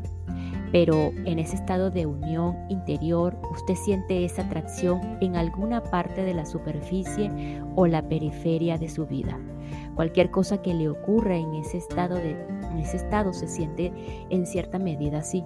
pero 0.72 1.12
en 1.26 1.38
ese 1.38 1.54
estado 1.54 1.90
de 1.90 2.06
unión 2.06 2.56
interior 2.70 3.38
usted 3.52 3.74
siente 3.74 4.24
esa 4.24 4.42
atracción 4.42 5.18
en 5.20 5.36
alguna 5.36 5.82
parte 5.82 6.24
de 6.24 6.32
la 6.32 6.46
superficie 6.46 7.30
o 7.76 7.86
la 7.86 8.08
periferia 8.08 8.78
de 8.78 8.88
su 8.88 9.06
vida. 9.06 9.38
Cualquier 9.94 10.30
cosa 10.30 10.62
que 10.62 10.72
le 10.72 10.88
ocurra 10.88 11.36
en 11.36 11.54
ese 11.54 11.76
estado, 11.76 12.16
en 12.16 12.78
ese 12.78 12.96
estado 12.96 13.34
se 13.34 13.46
siente 13.46 13.92
en 14.30 14.46
cierta 14.46 14.78
medida 14.78 15.18
así. 15.18 15.44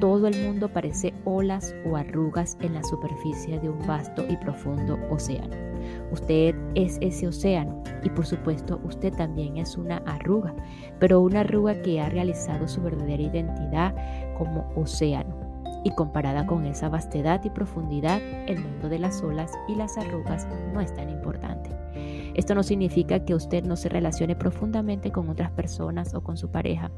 Todo 0.00 0.26
el 0.26 0.44
mundo 0.44 0.68
parece 0.68 1.14
olas 1.24 1.74
o 1.86 1.96
arrugas 1.96 2.56
en 2.60 2.74
la 2.74 2.82
superficie 2.82 3.60
de 3.60 3.68
un 3.68 3.86
vasto 3.86 4.24
y 4.28 4.36
profundo 4.36 4.98
océano. 5.10 5.56
Usted 6.10 6.54
es 6.74 6.98
ese 7.00 7.28
océano 7.28 7.82
y 8.02 8.10
por 8.10 8.26
supuesto 8.26 8.80
usted 8.84 9.12
también 9.12 9.56
es 9.56 9.76
una 9.76 9.98
arruga, 9.98 10.54
pero 10.98 11.20
una 11.20 11.40
arruga 11.40 11.80
que 11.82 12.00
ha 12.00 12.08
realizado 12.08 12.66
su 12.68 12.82
verdadera 12.82 13.22
identidad 13.22 13.94
como 14.36 14.70
océano. 14.76 15.44
Y 15.84 15.90
comparada 15.90 16.46
con 16.46 16.64
esa 16.64 16.88
vastedad 16.88 17.44
y 17.44 17.50
profundidad, 17.50 18.20
el 18.46 18.58
mundo 18.58 18.88
de 18.88 18.98
las 18.98 19.22
olas 19.22 19.52
y 19.68 19.74
las 19.74 19.98
arrugas 19.98 20.48
no 20.72 20.80
es 20.80 20.94
tan 20.94 21.10
importante. 21.10 21.70
Esto 22.34 22.54
no 22.54 22.62
significa 22.62 23.24
que 23.24 23.34
usted 23.34 23.64
no 23.64 23.76
se 23.76 23.90
relacione 23.90 24.34
profundamente 24.34 25.12
con 25.12 25.28
otras 25.28 25.50
personas 25.50 26.14
o 26.14 26.22
con 26.22 26.36
su 26.36 26.50
pareja. 26.50 26.90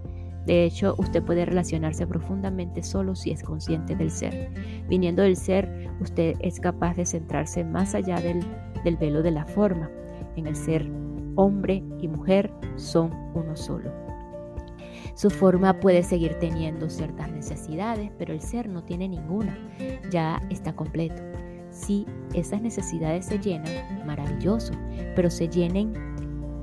De 0.47 0.65
hecho, 0.65 0.95
usted 0.99 1.23
puede 1.23 1.45
relacionarse 1.45 2.07
profundamente 2.07 2.83
solo 2.83 3.17
si 3.17 3.33
es 3.33 3.43
consciente 3.43 3.97
del 3.97 4.11
ser. 4.11 4.51
Viniendo 4.89 5.23
del 5.23 5.37
ser, 5.37 5.91
usted 6.01 6.37
es 6.41 6.61
capaz 6.61 6.95
de 6.95 7.05
centrarse 7.05 7.65
más 7.65 7.95
allá 7.95 8.21
del, 8.21 8.45
del 8.85 8.97
velo 8.97 9.23
de 9.23 9.33
la 9.33 9.45
forma. 9.45 9.91
En 10.37 10.47
el 10.47 10.55
ser, 10.55 10.89
hombre 11.35 11.83
y 12.01 12.09
mujer 12.09 12.53
son 12.77 13.11
uno 13.35 13.57
solo. 13.57 13.91
Su 15.15 15.31
forma 15.31 15.81
puede 15.81 16.03
seguir 16.03 16.35
teniendo 16.39 16.91
ciertas 16.91 17.31
necesidades, 17.33 18.11
pero 18.19 18.33
el 18.35 18.41
ser 18.41 18.69
no 18.69 18.85
tiene 18.85 19.09
ninguna. 19.09 19.59
Ya 20.11 20.41
está 20.51 20.77
completo. 20.77 21.23
Si 21.71 22.07
esas 22.35 22.63
necesidades 22.63 23.27
se 23.27 23.39
llenan, 23.39 24.07
maravilloso, 24.07 24.73
pero 25.15 25.31
se 25.31 25.49
llenen 25.49 25.95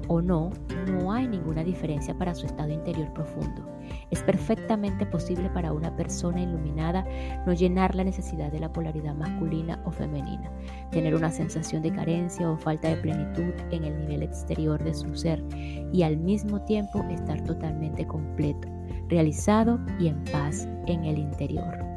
o 0.08 0.22
no, 0.22 0.52
no 0.88 1.12
hay 1.12 1.28
ninguna 1.28 1.64
diferencia 1.64 2.18
para 2.18 2.36
su 2.36 2.46
estado 2.46 2.72
interior 2.72 3.12
profundo. 3.14 3.70
Es 4.12 4.22
perfectamente 4.24 5.06
posible 5.06 5.50
para 5.50 5.74
una 5.74 5.96
persona 5.96 6.42
iluminada 6.42 7.06
no 7.46 7.54
llenar 7.54 7.96
la 7.96 8.04
necesidad 8.04 8.52
de 8.52 8.60
la 8.60 8.72
polaridad 8.72 9.16
masculina 9.16 9.82
o 9.86 9.92
femenina, 9.92 10.52
tener 10.92 11.16
una 11.16 11.32
sensación 11.32 11.82
de 11.82 11.92
carencia 11.92 12.50
o 12.50 12.58
falta 12.58 12.90
de 12.90 12.98
plenitud 12.98 13.54
en 13.72 13.84
el 13.84 14.00
nivel 14.00 14.24
exterior 14.24 14.84
de 14.84 14.94
su 14.94 15.14
ser 15.16 15.44
y 15.92 16.04
al 16.04 16.18
mismo 16.18 16.62
tiempo 16.62 17.04
estar 17.10 17.44
totalmente 17.44 18.06
completo, 18.06 18.68
realizado 19.10 19.80
y 20.00 20.08
en 20.08 20.24
paz 20.26 20.68
en 20.88 21.06
el 21.06 21.18
interior. 21.18 21.94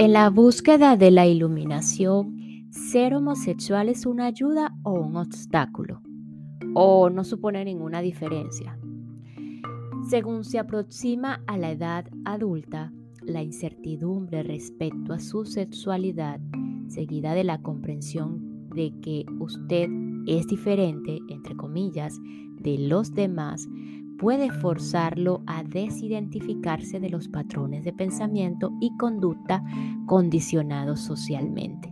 En 0.00 0.12
la 0.12 0.30
búsqueda 0.30 0.96
de 0.96 1.10
la 1.10 1.26
iluminación, 1.26 2.68
ser 2.70 3.16
homosexual 3.16 3.88
es 3.88 4.06
una 4.06 4.26
ayuda 4.26 4.72
o 4.84 4.92
un 4.92 5.16
obstáculo, 5.16 6.02
o 6.74 7.10
no 7.10 7.24
supone 7.24 7.64
ninguna 7.64 8.00
diferencia. 8.00 8.78
Según 10.08 10.44
se 10.44 10.60
aproxima 10.60 11.42
a 11.48 11.58
la 11.58 11.72
edad 11.72 12.06
adulta, 12.24 12.92
la 13.22 13.42
incertidumbre 13.42 14.44
respecto 14.44 15.12
a 15.12 15.18
su 15.18 15.44
sexualidad, 15.44 16.38
seguida 16.86 17.34
de 17.34 17.42
la 17.42 17.60
comprensión 17.60 18.68
de 18.70 18.94
que 19.02 19.26
usted 19.40 19.90
es 20.28 20.46
diferente, 20.46 21.18
entre 21.28 21.56
comillas, 21.56 22.16
de 22.60 22.78
los 22.78 23.14
demás, 23.14 23.66
puede 24.18 24.50
forzarlo 24.50 25.42
a 25.46 25.62
desidentificarse 25.62 27.00
de 27.00 27.08
los 27.08 27.28
patrones 27.28 27.84
de 27.84 27.92
pensamiento 27.92 28.72
y 28.80 28.96
conducta 28.96 29.62
condicionados 30.06 31.00
socialmente. 31.00 31.90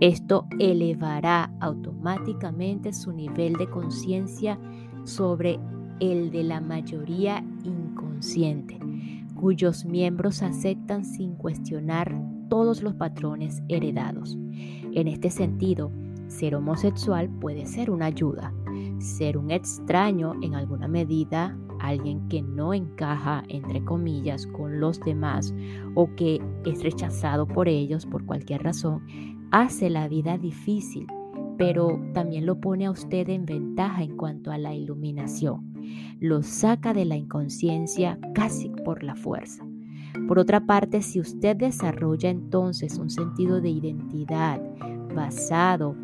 Esto 0.00 0.46
elevará 0.58 1.50
automáticamente 1.60 2.92
su 2.92 3.12
nivel 3.12 3.54
de 3.54 3.68
conciencia 3.68 4.58
sobre 5.04 5.58
el 6.00 6.30
de 6.30 6.44
la 6.44 6.60
mayoría 6.60 7.42
inconsciente, 7.64 8.78
cuyos 9.34 9.84
miembros 9.84 10.42
aceptan 10.42 11.04
sin 11.04 11.34
cuestionar 11.34 12.14
todos 12.48 12.82
los 12.82 12.94
patrones 12.94 13.62
heredados. 13.68 14.38
En 14.92 15.08
este 15.08 15.30
sentido, 15.30 15.90
ser 16.28 16.54
homosexual 16.54 17.28
puede 17.28 17.66
ser 17.66 17.90
una 17.90 18.06
ayuda, 18.06 18.52
ser 18.98 19.36
un 19.38 19.50
extraño 19.50 20.34
en 20.42 20.54
alguna 20.54 20.88
medida, 20.88 21.56
alguien 21.80 22.28
que 22.28 22.42
no 22.42 22.74
encaja, 22.74 23.44
entre 23.48 23.84
comillas, 23.84 24.46
con 24.46 24.80
los 24.80 25.00
demás 25.00 25.54
o 25.94 26.14
que 26.16 26.40
es 26.64 26.82
rechazado 26.82 27.46
por 27.46 27.68
ellos 27.68 28.06
por 28.06 28.24
cualquier 28.24 28.62
razón, 28.62 29.02
hace 29.50 29.90
la 29.90 30.08
vida 30.08 30.38
difícil, 30.38 31.06
pero 31.58 32.00
también 32.12 32.46
lo 32.46 32.60
pone 32.60 32.86
a 32.86 32.90
usted 32.90 33.28
en 33.28 33.46
ventaja 33.46 34.02
en 34.02 34.16
cuanto 34.16 34.50
a 34.50 34.58
la 34.58 34.74
iluminación. 34.74 35.74
Lo 36.20 36.42
saca 36.42 36.92
de 36.92 37.04
la 37.04 37.16
inconsciencia 37.16 38.18
casi 38.34 38.70
por 38.84 39.02
la 39.02 39.14
fuerza. 39.14 39.64
Por 40.28 40.38
otra 40.38 40.66
parte, 40.66 41.02
si 41.02 41.20
usted 41.20 41.56
desarrolla 41.56 42.30
entonces 42.30 42.98
un 42.98 43.10
sentido 43.10 43.60
de 43.60 43.68
identidad 43.68 44.60
basado 45.14 45.94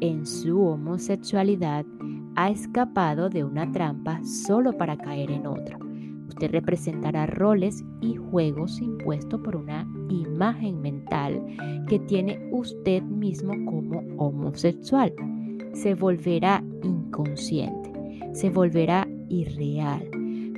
en 0.00 0.26
su 0.26 0.62
homosexualidad, 0.62 1.84
ha 2.36 2.50
escapado 2.50 3.28
de 3.28 3.44
una 3.44 3.70
trampa 3.72 4.20
solo 4.24 4.72
para 4.72 4.96
caer 4.96 5.30
en 5.30 5.46
otra. 5.46 5.78
Usted 6.28 6.50
representará 6.50 7.26
roles 7.26 7.84
y 8.00 8.16
juegos 8.16 8.80
impuestos 8.80 9.40
por 9.42 9.54
una 9.54 9.86
imagen 10.08 10.80
mental 10.80 11.44
que 11.86 11.98
tiene 11.98 12.48
usted 12.52 13.02
mismo 13.02 13.52
como 13.70 14.02
homosexual. 14.16 15.12
Se 15.74 15.94
volverá 15.94 16.64
inconsciente, 16.82 17.92
se 18.32 18.50
volverá 18.50 19.06
irreal. 19.28 20.08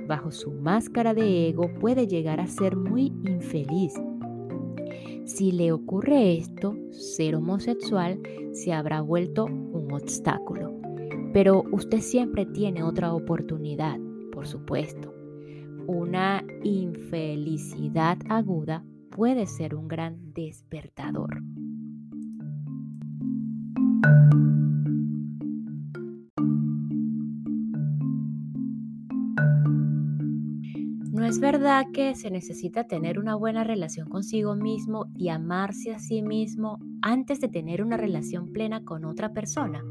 Bajo 0.07 0.31
su 0.31 0.53
máscara 0.53 1.15
de 1.15 1.49
ego 1.49 1.69
puede 1.81 2.07
llegar 2.07 2.41
a 2.41 2.47
ser 2.47 2.77
muy 2.77 3.13
infeliz. 3.25 3.95
Si 5.25 5.51
le 5.51 5.73
ocurre 5.73 6.37
esto, 6.37 6.77
ser 6.91 7.35
homosexual 7.35 8.21
se 8.53 8.73
habrá 8.73 9.01
vuelto 9.01 9.47
un 9.47 9.89
obstáculo. 9.93 10.84
Pero 11.35 11.65
usted 11.73 11.99
siempre 11.99 12.47
tiene 12.47 12.85
otra 12.85 13.13
oportunidad, 13.13 13.99
por 14.31 14.47
supuesto. 14.47 15.13
Una 15.89 16.45
infelicidad 16.63 18.19
aguda 18.29 18.85
puede 19.11 19.47
ser 19.47 19.75
un 19.75 19.89
gran 19.89 20.33
despertador. 20.33 21.43
No 31.11 31.25
es 31.25 31.41
verdad 31.41 31.87
que 31.93 32.15
se 32.15 32.31
necesita 32.31 32.85
tener 32.85 33.19
una 33.19 33.35
buena 33.35 33.65
relación 33.65 34.09
consigo 34.09 34.55
mismo 34.55 35.07
y 35.17 35.31
amarse 35.31 35.93
a 35.93 35.99
sí 35.99 36.23
mismo 36.23 36.79
antes 37.03 37.41
de 37.41 37.49
tener 37.49 37.83
una 37.83 37.97
relación 37.97 38.53
plena 38.53 38.85
con 38.85 39.05
otra 39.05 39.33
persona. 39.33 39.83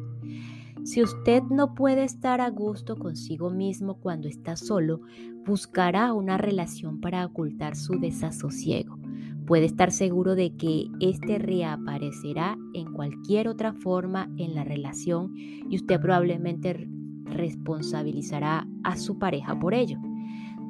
Si 0.83 1.01
usted 1.01 1.43
no 1.43 1.75
puede 1.75 2.03
estar 2.03 2.41
a 2.41 2.49
gusto 2.49 2.97
consigo 2.97 3.49
mismo 3.49 3.95
cuando 4.01 4.27
está 4.27 4.57
solo, 4.57 4.99
buscará 5.45 6.11
una 6.11 6.37
relación 6.37 6.99
para 6.99 7.25
ocultar 7.25 7.77
su 7.77 7.99
desasosiego. 7.99 8.99
Puede 9.45 9.65
estar 9.65 9.91
seguro 9.91 10.35
de 10.35 10.55
que 10.57 10.87
éste 10.99 11.37
reaparecerá 11.37 12.57
en 12.73 12.91
cualquier 12.91 13.47
otra 13.47 13.73
forma 13.73 14.29
en 14.37 14.55
la 14.55 14.65
relación 14.65 15.33
y 15.37 15.75
usted 15.75 16.01
probablemente 16.01 16.89
responsabilizará 17.25 18.67
a 18.83 18.97
su 18.97 19.17
pareja 19.17 19.57
por 19.57 19.73
ello. 19.73 19.99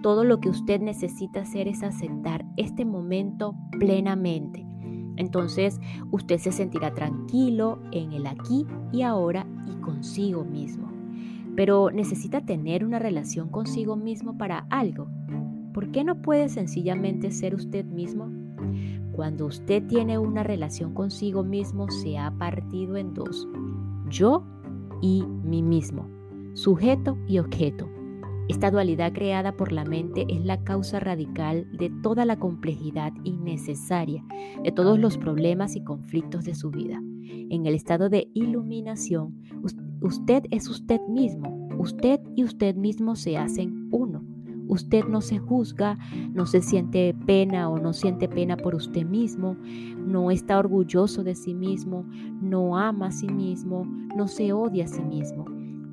Todo 0.03 0.23
lo 0.25 0.39
que 0.39 0.49
usted 0.49 0.79
necesita 0.79 1.41
hacer 1.41 1.67
es 1.67 1.81
aceptar 1.81 2.45
este 2.57 2.85
momento 2.85 3.55
plenamente 3.79 4.63
entonces 5.17 5.79
usted 6.11 6.37
se 6.39 6.51
sentirá 6.51 6.93
tranquilo 6.93 7.79
en 7.91 8.13
el 8.13 8.27
aquí 8.27 8.65
y 8.91 9.01
ahora 9.03 9.45
y 9.67 9.75
consigo 9.81 10.43
mismo. 10.43 10.91
Pero 11.55 11.91
necesita 11.91 12.41
tener 12.41 12.83
una 12.83 12.99
relación 12.99 13.49
consigo 13.49 13.95
mismo 13.95 14.37
para 14.37 14.65
algo. 14.69 15.07
¿Por 15.73 15.91
qué 15.91 16.03
no 16.03 16.21
puede 16.21 16.49
sencillamente 16.49 17.31
ser 17.31 17.55
usted 17.55 17.85
mismo? 17.85 18.31
Cuando 19.11 19.45
usted 19.45 19.83
tiene 19.85 20.17
una 20.17 20.43
relación 20.43 20.93
consigo 20.93 21.43
mismo 21.43 21.89
se 21.89 22.17
ha 22.17 22.31
partido 22.31 22.97
en 22.97 23.13
dos. 23.13 23.47
Yo 24.09 24.43
y 25.01 25.23
mí 25.43 25.61
mismo. 25.61 26.07
Sujeto 26.53 27.17
y 27.27 27.39
objeto. 27.39 27.87
Esta 28.49 28.71
dualidad 28.71 29.13
creada 29.13 29.55
por 29.55 29.71
la 29.71 29.85
mente 29.85 30.25
es 30.27 30.43
la 30.43 30.63
causa 30.63 30.99
radical 30.99 31.65
de 31.77 31.89
toda 32.01 32.25
la 32.25 32.37
complejidad 32.37 33.13
innecesaria 33.23 34.23
de 34.61 34.71
todos 34.71 34.99
los 34.99 35.17
problemas 35.17 35.75
y 35.75 35.83
conflictos 35.83 36.43
de 36.43 36.53
su 36.53 36.69
vida. 36.69 37.01
En 37.49 37.65
el 37.65 37.73
estado 37.73 38.09
de 38.09 38.29
iluminación, 38.33 39.41
usted 40.01 40.43
es 40.51 40.67
usted 40.69 40.99
mismo. 41.07 41.67
Usted 41.77 42.19
y 42.35 42.43
usted 42.43 42.75
mismo 42.75 43.15
se 43.15 43.37
hacen 43.37 43.87
uno. 43.91 44.23
Usted 44.67 45.05
no 45.05 45.21
se 45.21 45.39
juzga, 45.39 45.97
no 46.33 46.45
se 46.45 46.61
siente 46.61 47.15
pena 47.25 47.69
o 47.69 47.77
no 47.77 47.93
siente 47.93 48.27
pena 48.27 48.57
por 48.57 48.75
usted 48.75 49.05
mismo, 49.05 49.57
no 49.97 50.31
está 50.31 50.57
orgulloso 50.57 51.23
de 51.23 51.35
sí 51.35 51.53
mismo, 51.53 52.05
no 52.41 52.77
ama 52.77 53.07
a 53.07 53.11
sí 53.11 53.27
mismo, 53.27 53.85
no 54.15 54.27
se 54.27 54.53
odia 54.53 54.85
a 54.85 54.87
sí 54.87 55.03
mismo. 55.03 55.45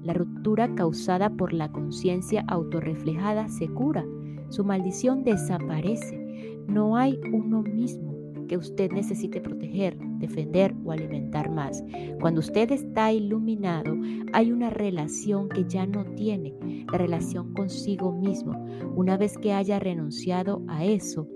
La 0.03 0.15
ruptura 0.15 0.75
causada 0.75 1.31
por 1.31 1.53
la 1.53 1.71
conciencia 1.71 2.45
autorreflejada 2.49 3.49
se 3.49 3.69
cura. 3.69 4.05
Su 4.49 4.65
maldición 4.65 5.25
desaparece. 5.25 6.19
No 6.67 6.97
hay 6.97 7.21
uno 7.33 7.63
mismo 7.63 8.11
que 8.49 8.57
usted 8.57 8.91
necesite 8.91 9.41
proteger, 9.41 9.97
defender 10.19 10.75
o 10.85 10.91
alimentar 10.91 11.51
más. 11.51 11.85
Cuando 12.21 12.41
usted 12.41 12.73
está 12.73 13.13
iluminado, 13.13 13.97
hay 14.33 14.51
una 14.51 14.71
relación 14.71 15.49
que 15.49 15.65
ya 15.69 15.87
no 15.87 16.05
tiene, 16.17 16.55
la 16.91 16.99
relación 16.99 17.55
consigo 17.55 18.11
mismo. 18.11 18.53
Una 18.97 19.17
vez 19.17 19.39
que 19.39 19.53
haya 19.53 19.79
renunciado 19.79 20.63
a 20.67 20.85
eso, 20.85 21.29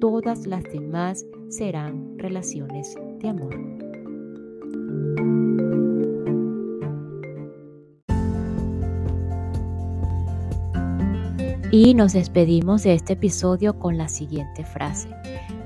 todas 0.00 0.46
las 0.46 0.64
demás 0.64 1.24
serán 1.48 2.18
relaciones 2.18 2.94
de 3.20 3.28
amor. 3.30 3.89
Y 11.72 11.94
nos 11.94 12.14
despedimos 12.14 12.82
de 12.82 12.94
este 12.94 13.12
episodio 13.12 13.78
con 13.78 13.96
la 13.96 14.08
siguiente 14.08 14.64
frase. 14.64 15.08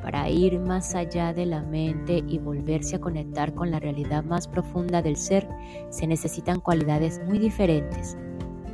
Para 0.03 0.29
ir 0.29 0.61
más 0.61 0.95
allá 0.95 1.33
de 1.33 1.47
la 1.47 1.63
mente 1.63 2.23
y 2.29 2.39
volverse 2.39 2.97
a 2.97 3.01
conectar 3.01 3.55
con 3.55 3.71
la 3.71 3.81
realidad 3.81 4.23
más 4.23 4.47
profunda 4.47 5.01
del 5.01 5.17
ser, 5.17 5.49
se 5.89 6.07
necesitan 6.07 6.61
cualidades 6.61 7.23
muy 7.27 7.39
diferentes. 7.39 8.19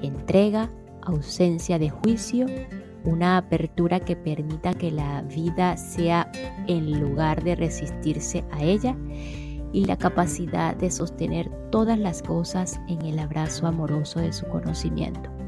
Entrega, 0.03 0.71
ausencia 1.03 1.79
de 1.79 1.91
juicio, 1.91 2.47
una 3.05 3.37
apertura 3.37 4.01
que 4.01 4.17
permita 4.17 4.75
que 4.75 4.91
la 4.91 5.23
vida 5.23 5.77
sea 5.77 6.33
en 6.67 7.01
lugar 7.01 7.45
de 7.45 7.55
resistirse 7.55 8.45
a 8.51 8.65
ella 8.65 8.97
y 9.73 9.85
la 9.85 9.97
capacidad 9.97 10.75
de 10.75 10.91
sostener 10.91 11.49
todas 11.71 11.97
las 11.97 12.23
cosas 12.23 12.81
en 12.89 13.03
el 13.03 13.21
abrazo 13.21 13.69
amoroso 13.69 14.19
de 14.19 14.33
su 14.33 14.47
conocimiento. 14.47 15.40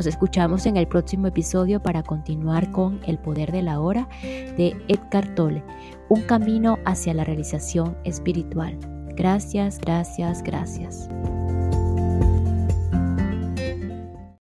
Nos 0.00 0.06
escuchamos 0.06 0.64
en 0.64 0.78
el 0.78 0.88
próximo 0.88 1.26
episodio 1.26 1.82
para 1.82 2.02
continuar 2.02 2.70
con 2.70 3.00
El 3.06 3.18
poder 3.18 3.52
de 3.52 3.60
la 3.60 3.80
hora 3.80 4.08
de 4.22 4.74
Edgar 4.88 5.34
Tolle, 5.34 5.62
un 6.08 6.22
camino 6.22 6.78
hacia 6.86 7.12
la 7.12 7.22
realización 7.22 7.98
espiritual. 8.04 8.78
Gracias, 9.14 9.78
gracias, 9.78 10.42
gracias. 10.42 11.10